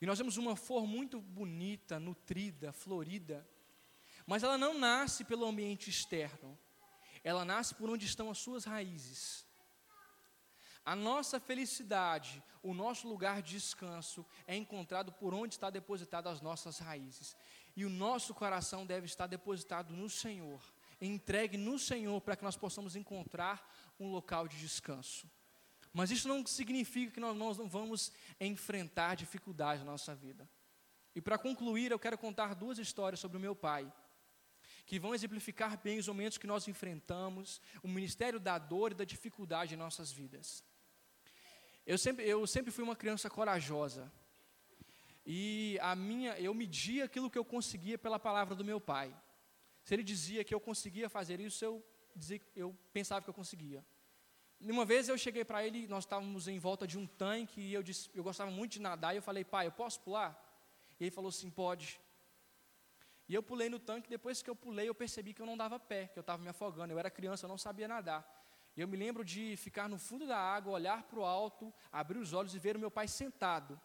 [0.00, 3.46] E nós vemos uma flor muito bonita, nutrida, florida,
[4.26, 6.58] mas ela não nasce pelo ambiente externo,
[7.22, 9.44] ela nasce por onde estão as suas raízes.
[10.84, 16.40] A nossa felicidade, o nosso lugar de descanso é encontrado por onde está depositado as
[16.40, 17.36] nossas raízes.
[17.76, 20.60] E o nosso coração deve estar depositado no Senhor,
[21.00, 23.68] entregue no Senhor para que nós possamos encontrar
[23.98, 25.30] um local de descanso.
[25.92, 30.48] Mas isso não significa que nós não vamos enfrentar dificuldades na nossa vida.
[31.14, 33.92] E para concluir, eu quero contar duas histórias sobre o meu pai
[34.86, 39.04] que vão exemplificar bem os momentos que nós enfrentamos, o ministério da dor e da
[39.04, 40.64] dificuldade em nossas vidas.
[41.92, 44.02] Eu sempre, eu sempre fui uma criança corajosa.
[45.26, 49.12] E a minha, eu media aquilo que eu conseguia pela palavra do meu pai.
[49.82, 51.84] Se ele dizia que eu conseguia fazer isso, eu,
[52.14, 53.84] dizia, eu pensava que eu conseguia.
[54.60, 57.82] Uma vez eu cheguei para ele, nós estávamos em volta de um tanque, e eu
[57.82, 60.30] disse, eu gostava muito de nadar, e eu falei, pai, eu posso pular?
[61.00, 61.98] E ele falou assim, pode.
[63.28, 65.76] E eu pulei no tanque, depois que eu pulei, eu percebi que eu não dava
[65.80, 66.92] pé, que eu estava me afogando.
[66.92, 68.39] Eu era criança, eu não sabia nadar.
[68.76, 72.18] E eu me lembro de ficar no fundo da água, olhar para o alto, abrir
[72.18, 73.80] os olhos e ver o meu pai sentado.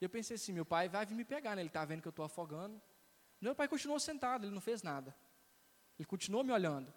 [0.00, 1.62] E eu pensei assim: meu pai vai vir me pegar, né?
[1.62, 2.80] ele está vendo que eu estou afogando.
[3.40, 5.14] Meu pai continuou sentado, ele não fez nada.
[5.98, 6.92] Ele continuou me olhando.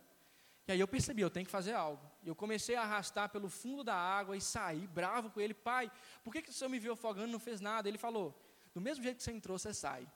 [0.68, 2.02] E aí eu percebi, eu tenho que fazer algo.
[2.24, 5.54] E eu comecei a arrastar pelo fundo da água e saí bravo com ele.
[5.54, 5.92] Pai,
[6.24, 7.88] por que, que o senhor me viu afogando e não fez nada?
[7.88, 8.40] Ele falou:
[8.74, 10.08] do mesmo jeito que você entrou, você sai.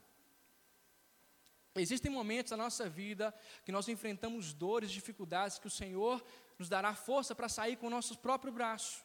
[1.75, 6.23] Existem momentos na nossa vida que nós enfrentamos dores, dificuldades, que o Senhor
[6.59, 9.03] nos dará força para sair com o nosso próprio braço.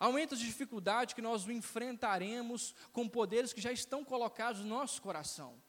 [0.00, 5.62] Há de dificuldade que nós enfrentaremos com poderes que já estão colocados no nosso coração.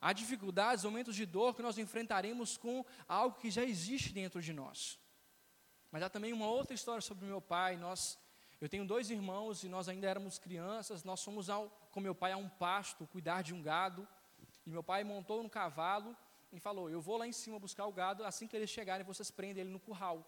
[0.00, 4.52] Há dificuldades, momentos de dor que nós enfrentaremos com algo que já existe dentro de
[4.52, 4.98] nós.
[5.90, 7.76] Mas há também uma outra história sobre meu pai.
[7.76, 8.18] Nós,
[8.60, 11.02] eu tenho dois irmãos e nós ainda éramos crianças.
[11.02, 14.06] Nós fomos ao, com meu pai a um pasto, cuidar de um gado.
[14.66, 16.16] E meu pai montou no cavalo
[16.52, 19.30] e falou: Eu vou lá em cima buscar o gado, assim que eles chegarem, vocês
[19.30, 20.18] prendem ele no curral.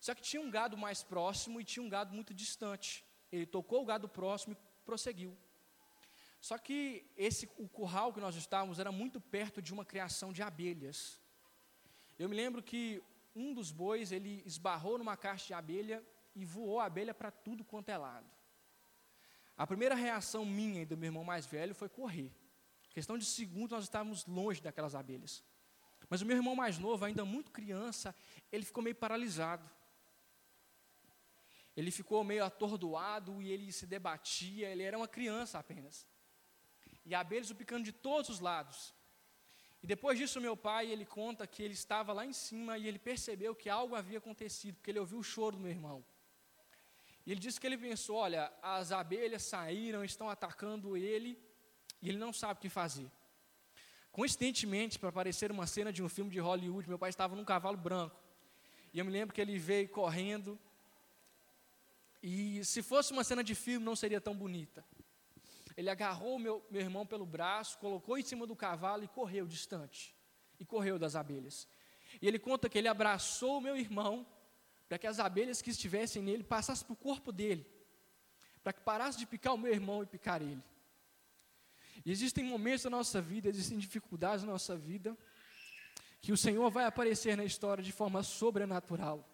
[0.00, 3.04] Só que tinha um gado mais próximo e tinha um gado muito distante.
[3.30, 5.36] Ele tocou o gado próximo e prosseguiu.
[6.40, 10.42] Só que esse o curral que nós estávamos era muito perto de uma criação de
[10.42, 11.20] abelhas.
[12.18, 13.02] Eu me lembro que
[13.34, 16.02] um dos bois ele esbarrou numa caixa de abelha
[16.34, 18.30] e voou a abelha para tudo quanto é lado.
[19.56, 22.32] A primeira reação minha e do meu irmão mais velho foi correr.
[22.98, 25.44] Questão de segundos, nós estávamos longe daquelas abelhas.
[26.10, 28.12] Mas o meu irmão mais novo, ainda muito criança,
[28.50, 29.70] ele ficou meio paralisado.
[31.76, 36.08] Ele ficou meio atordoado e ele se debatia, ele era uma criança apenas.
[37.06, 38.92] E abelhas o picando de todos os lados.
[39.80, 42.98] E depois disso, meu pai, ele conta que ele estava lá em cima e ele
[42.98, 46.04] percebeu que algo havia acontecido, porque ele ouviu o choro do meu irmão.
[47.24, 51.40] E ele disse que ele pensou: olha, as abelhas saíram, estão atacando ele,
[52.00, 53.10] e ele não sabe o que fazer.
[54.12, 57.76] Coincidentemente, para parecer uma cena de um filme de Hollywood, meu pai estava num cavalo
[57.76, 58.16] branco.
[58.92, 60.58] E eu me lembro que ele veio correndo.
[62.22, 64.84] E se fosse uma cena de filme, não seria tão bonita.
[65.76, 70.14] Ele agarrou meu, meu irmão pelo braço, colocou em cima do cavalo e correu distante.
[70.58, 71.68] E correu das abelhas.
[72.20, 74.26] E ele conta que ele abraçou o meu irmão
[74.88, 77.64] para que as abelhas que estivessem nele passassem para o corpo dele.
[78.64, 80.62] Para que parasse de picar o meu irmão e picar ele.
[82.04, 85.16] E existem momentos da nossa vida, existem dificuldades na nossa vida,
[86.20, 89.26] que o Senhor vai aparecer na história de forma sobrenatural.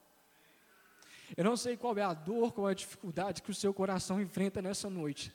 [1.37, 4.21] Eu não sei qual é a dor, qual é a dificuldade que o seu coração
[4.21, 5.33] enfrenta nessa noite,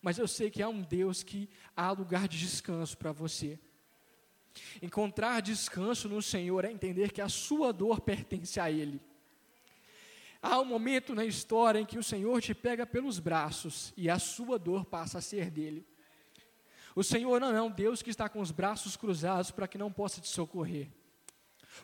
[0.00, 3.58] mas eu sei que há um Deus que há lugar de descanso para você.
[4.82, 9.00] Encontrar descanso no Senhor é entender que a sua dor pertence a Ele.
[10.42, 14.18] Há um momento na história em que o Senhor te pega pelos braços e a
[14.18, 15.86] sua dor passa a ser dele.
[16.94, 19.92] O Senhor não é um Deus que está com os braços cruzados para que não
[19.92, 20.88] possa te socorrer.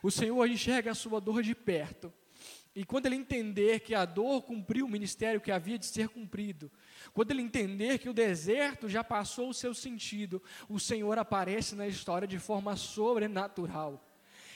[0.02, 2.12] O Senhor enxerga a sua dor de perto
[2.74, 6.70] E quando ele entender que a dor cumpriu o ministério que havia de ser cumprido,
[7.14, 11.88] quando ele entender que o deserto já passou o seu sentido, o Senhor aparece na
[11.88, 14.04] história de forma sobrenatural.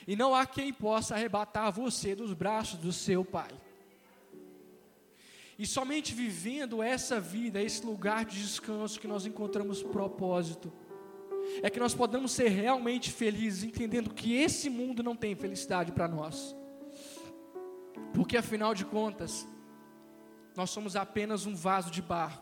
[0.07, 3.51] E não há quem possa arrebatar você dos braços do seu Pai.
[5.61, 10.73] E somente vivendo essa vida, esse lugar de descanso que nós encontramos propósito,
[11.63, 16.09] é que nós podemos ser realmente felizes, entendendo que esse mundo não tem felicidade para
[16.09, 16.57] nós.
[18.15, 19.47] Porque afinal de contas,
[20.57, 22.41] nós somos apenas um vaso de barro,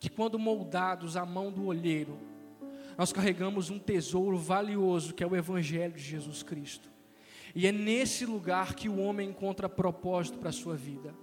[0.00, 2.18] que quando moldados à mão do olheiro,
[2.96, 6.90] nós carregamos um tesouro valioso que é o Evangelho de Jesus Cristo.
[7.54, 11.14] E é nesse lugar que o homem encontra propósito para a sua vida.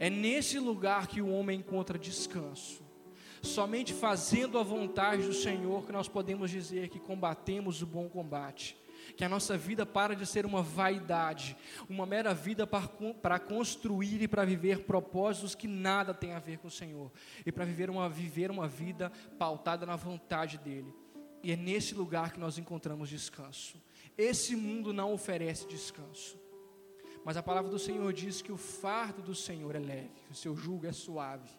[0.00, 2.82] É nesse lugar que o homem encontra descanso.
[3.42, 8.76] Somente fazendo a vontade do Senhor que nós podemos dizer que combatemos o bom combate
[9.16, 11.56] que a nossa vida para de ser uma vaidade,
[11.88, 16.68] uma mera vida para, construir e para viver propósitos que nada tem a ver com
[16.68, 17.10] o Senhor,
[17.44, 20.94] e para viver uma, viver uma vida pautada na vontade dEle.
[21.42, 23.80] E é nesse lugar que nós encontramos descanso.
[24.16, 26.38] Esse mundo não oferece descanso.
[27.24, 30.56] Mas a palavra do Senhor diz que o fardo do Senhor é leve, o seu
[30.56, 31.50] jugo é suave.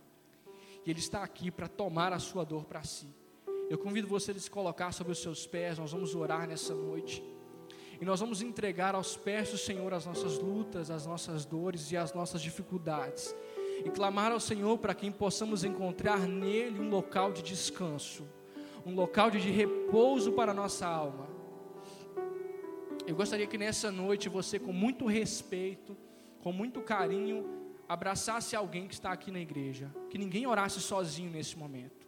[0.85, 3.07] E Ele está aqui para tomar a sua dor para si.
[3.69, 7.23] Eu convido você a se colocar sobre os seus pés, nós vamos orar nessa noite.
[8.01, 11.95] E nós vamos entregar aos pés do Senhor as nossas lutas, as nossas dores e
[11.95, 13.35] as nossas dificuldades.
[13.85, 18.27] E clamar ao Senhor para que possamos encontrar nele um local de descanso,
[18.85, 21.40] um local de repouso para a nossa alma.
[23.11, 25.97] Eu gostaria que nessa noite você, com muito respeito,
[26.39, 27.45] com muito carinho,
[27.87, 29.93] abraçasse alguém que está aqui na igreja.
[30.09, 32.07] Que ninguém orasse sozinho nesse momento.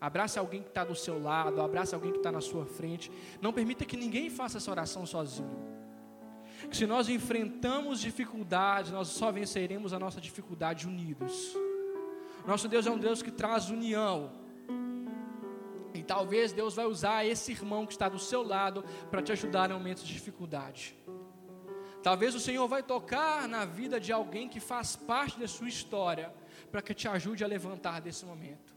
[0.00, 3.10] Abrace alguém que está do seu lado, abrace alguém que está na sua frente.
[3.42, 5.50] Não permita que ninguém faça essa oração sozinho.
[6.70, 11.56] Que se nós enfrentamos dificuldades, nós só venceremos a nossa dificuldade unidos.
[12.46, 14.30] Nosso Deus é um Deus que traz união.
[15.96, 19.70] E talvez Deus vai usar esse irmão que está do seu lado para te ajudar
[19.70, 20.96] em momentos de dificuldade.
[22.02, 26.32] Talvez o Senhor vai tocar na vida de alguém que faz parte da sua história
[26.70, 28.76] para que te ajude a levantar desse momento.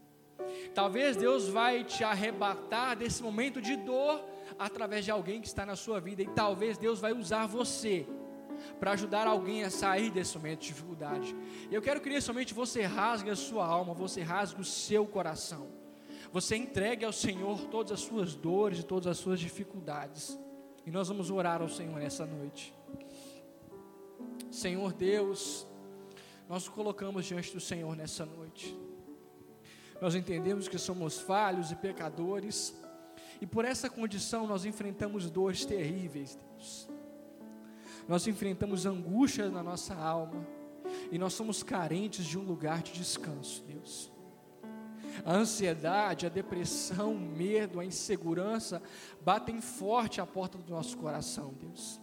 [0.74, 4.24] Talvez Deus vai te arrebatar desse momento de dor
[4.58, 8.06] através de alguém que está na sua vida, e talvez Deus vai usar você
[8.78, 11.36] para ajudar alguém a sair desse momento de dificuldade.
[11.70, 15.79] Eu quero que somente você rasgue a sua alma, você rasgue o seu coração.
[16.32, 20.38] Você entregue ao Senhor todas as suas dores e todas as suas dificuldades.
[20.86, 22.72] E nós vamos orar ao Senhor nessa noite.
[24.50, 25.66] Senhor Deus,
[26.48, 28.76] nós colocamos diante do Senhor nessa noite.
[30.00, 32.74] Nós entendemos que somos falhos e pecadores,
[33.40, 36.88] e por essa condição nós enfrentamos dores terríveis, Deus.
[38.08, 40.46] Nós enfrentamos angústia na nossa alma,
[41.12, 44.10] e nós somos carentes de um lugar de descanso, Deus.
[45.24, 48.82] A ansiedade, a depressão, o medo, a insegurança
[49.20, 52.00] batem forte à porta do nosso coração, Deus.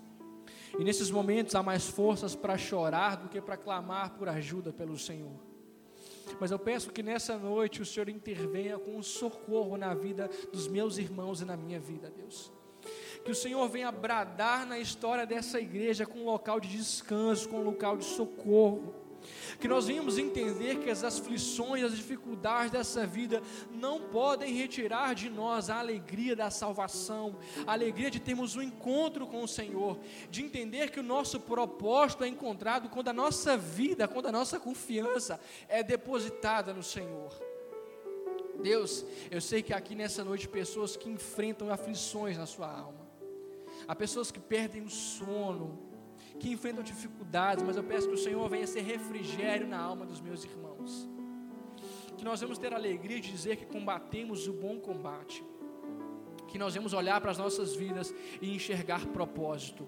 [0.78, 4.98] E nesses momentos há mais forças para chorar do que para clamar por ajuda pelo
[4.98, 5.48] Senhor.
[6.40, 10.68] Mas eu peço que nessa noite o Senhor intervenha com um socorro na vida dos
[10.68, 12.52] meus irmãos e na minha vida, Deus.
[13.24, 17.58] Que o Senhor venha bradar na história dessa igreja com um local de descanso, com
[17.58, 18.94] um local de socorro
[19.60, 23.42] que nós venhamos entender que as aflições, as dificuldades dessa vida
[23.72, 29.28] não podem retirar de nós a alegria da salvação, a alegria de termos um encontro
[29.28, 30.00] com o Senhor,
[30.30, 34.60] de entender que o nosso propósito é encontrado quando a nossa vida, quando a nossa
[34.60, 37.48] confiança é depositada no Senhor.
[38.62, 43.08] Deus, eu sei que aqui nessa noite pessoas que enfrentam aflições na sua alma.
[43.88, 45.87] Há pessoas que perdem o sono,
[46.40, 50.22] que enfrentam dificuldades, mas eu peço que o Senhor venha ser refrigério na alma dos
[50.22, 51.10] meus irmãos.
[52.18, 55.44] Que nós vamos ter a alegria de dizer que combatemos o bom combate.
[56.48, 59.88] Que nós vamos olhar para as nossas vidas e enxergar propósito.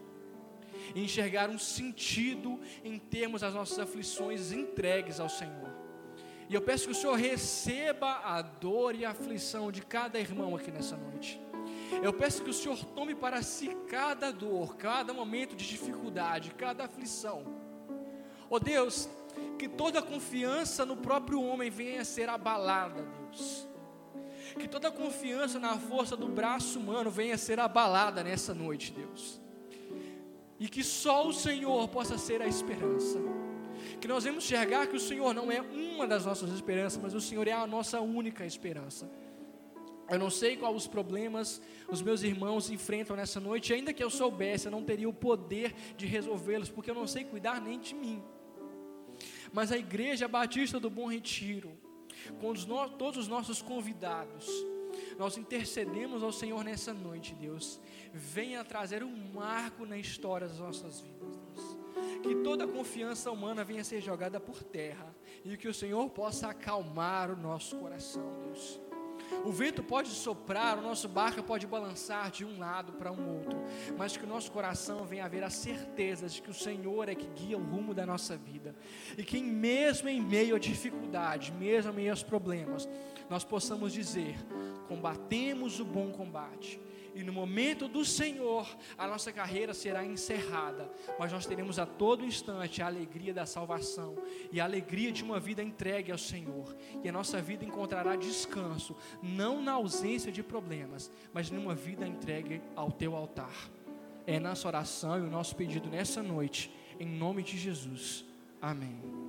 [0.94, 5.70] E enxergar um sentido em termos as nossas aflições entregues ao Senhor.
[6.48, 10.56] E eu peço que o Senhor receba a dor e a aflição de cada irmão
[10.56, 11.40] aqui nessa noite.
[12.04, 16.86] Eu peço que o Senhor tome para si cada dor, cada momento de dificuldade, cada
[16.86, 17.44] aflição.
[18.50, 19.10] Oh Deus,
[19.58, 23.68] que toda confiança no próprio homem venha a ser abalada, Deus.
[24.58, 29.40] Que toda confiança na força do braço humano venha a ser abalada nessa noite, Deus.
[30.60, 33.20] E que só o Senhor possa ser a esperança.
[34.02, 37.22] Que nós vamos enxergar que o Senhor não é uma das nossas esperanças, mas o
[37.22, 39.10] Senhor é a nossa única esperança
[40.10, 44.10] Eu não sei quais os problemas os meus irmãos enfrentam nessa noite, ainda que eu
[44.10, 47.94] soubesse, eu não teria o poder de resolvê-los, porque eu não sei cuidar nem de
[47.94, 48.24] mim.
[49.52, 51.72] Mas a Igreja Batista do Bom Retiro,
[52.40, 54.48] com os no, todos os nossos convidados,
[55.18, 57.80] nós intercedemos ao Senhor nessa noite, Deus.
[58.14, 61.78] Venha trazer um marco na história das nossas vidas, Deus.
[62.24, 67.32] Que toda confiança humana venha ser jogada por terra e que o Senhor possa acalmar
[67.32, 68.89] o nosso coração, Deus
[69.44, 73.64] o vento pode soprar, o nosso barco pode balançar de um lado para um outro,
[73.98, 77.16] mas que o nosso coração venha a ver a certeza de que o Senhor é
[77.16, 78.76] que guia o rumo da nossa vida,
[79.18, 82.88] e que mesmo em meio à dificuldade, mesmo em meio aos problemas,
[83.30, 84.36] nós possamos dizer:
[84.88, 86.80] combatemos o bom combate
[87.16, 92.26] e no momento do Senhor, a nossa carreira será encerrada, mas nós teremos a todo
[92.26, 94.16] instante a alegria da salvação
[94.52, 98.96] e a alegria de uma vida entregue ao Senhor, e a nossa vida encontrará descanso,
[99.22, 103.70] não na ausência de problemas, mas numa vida entregue ao teu altar.
[104.26, 108.26] É nossa oração e o nosso pedido nessa noite, em nome de Jesus.
[108.62, 109.29] Amém.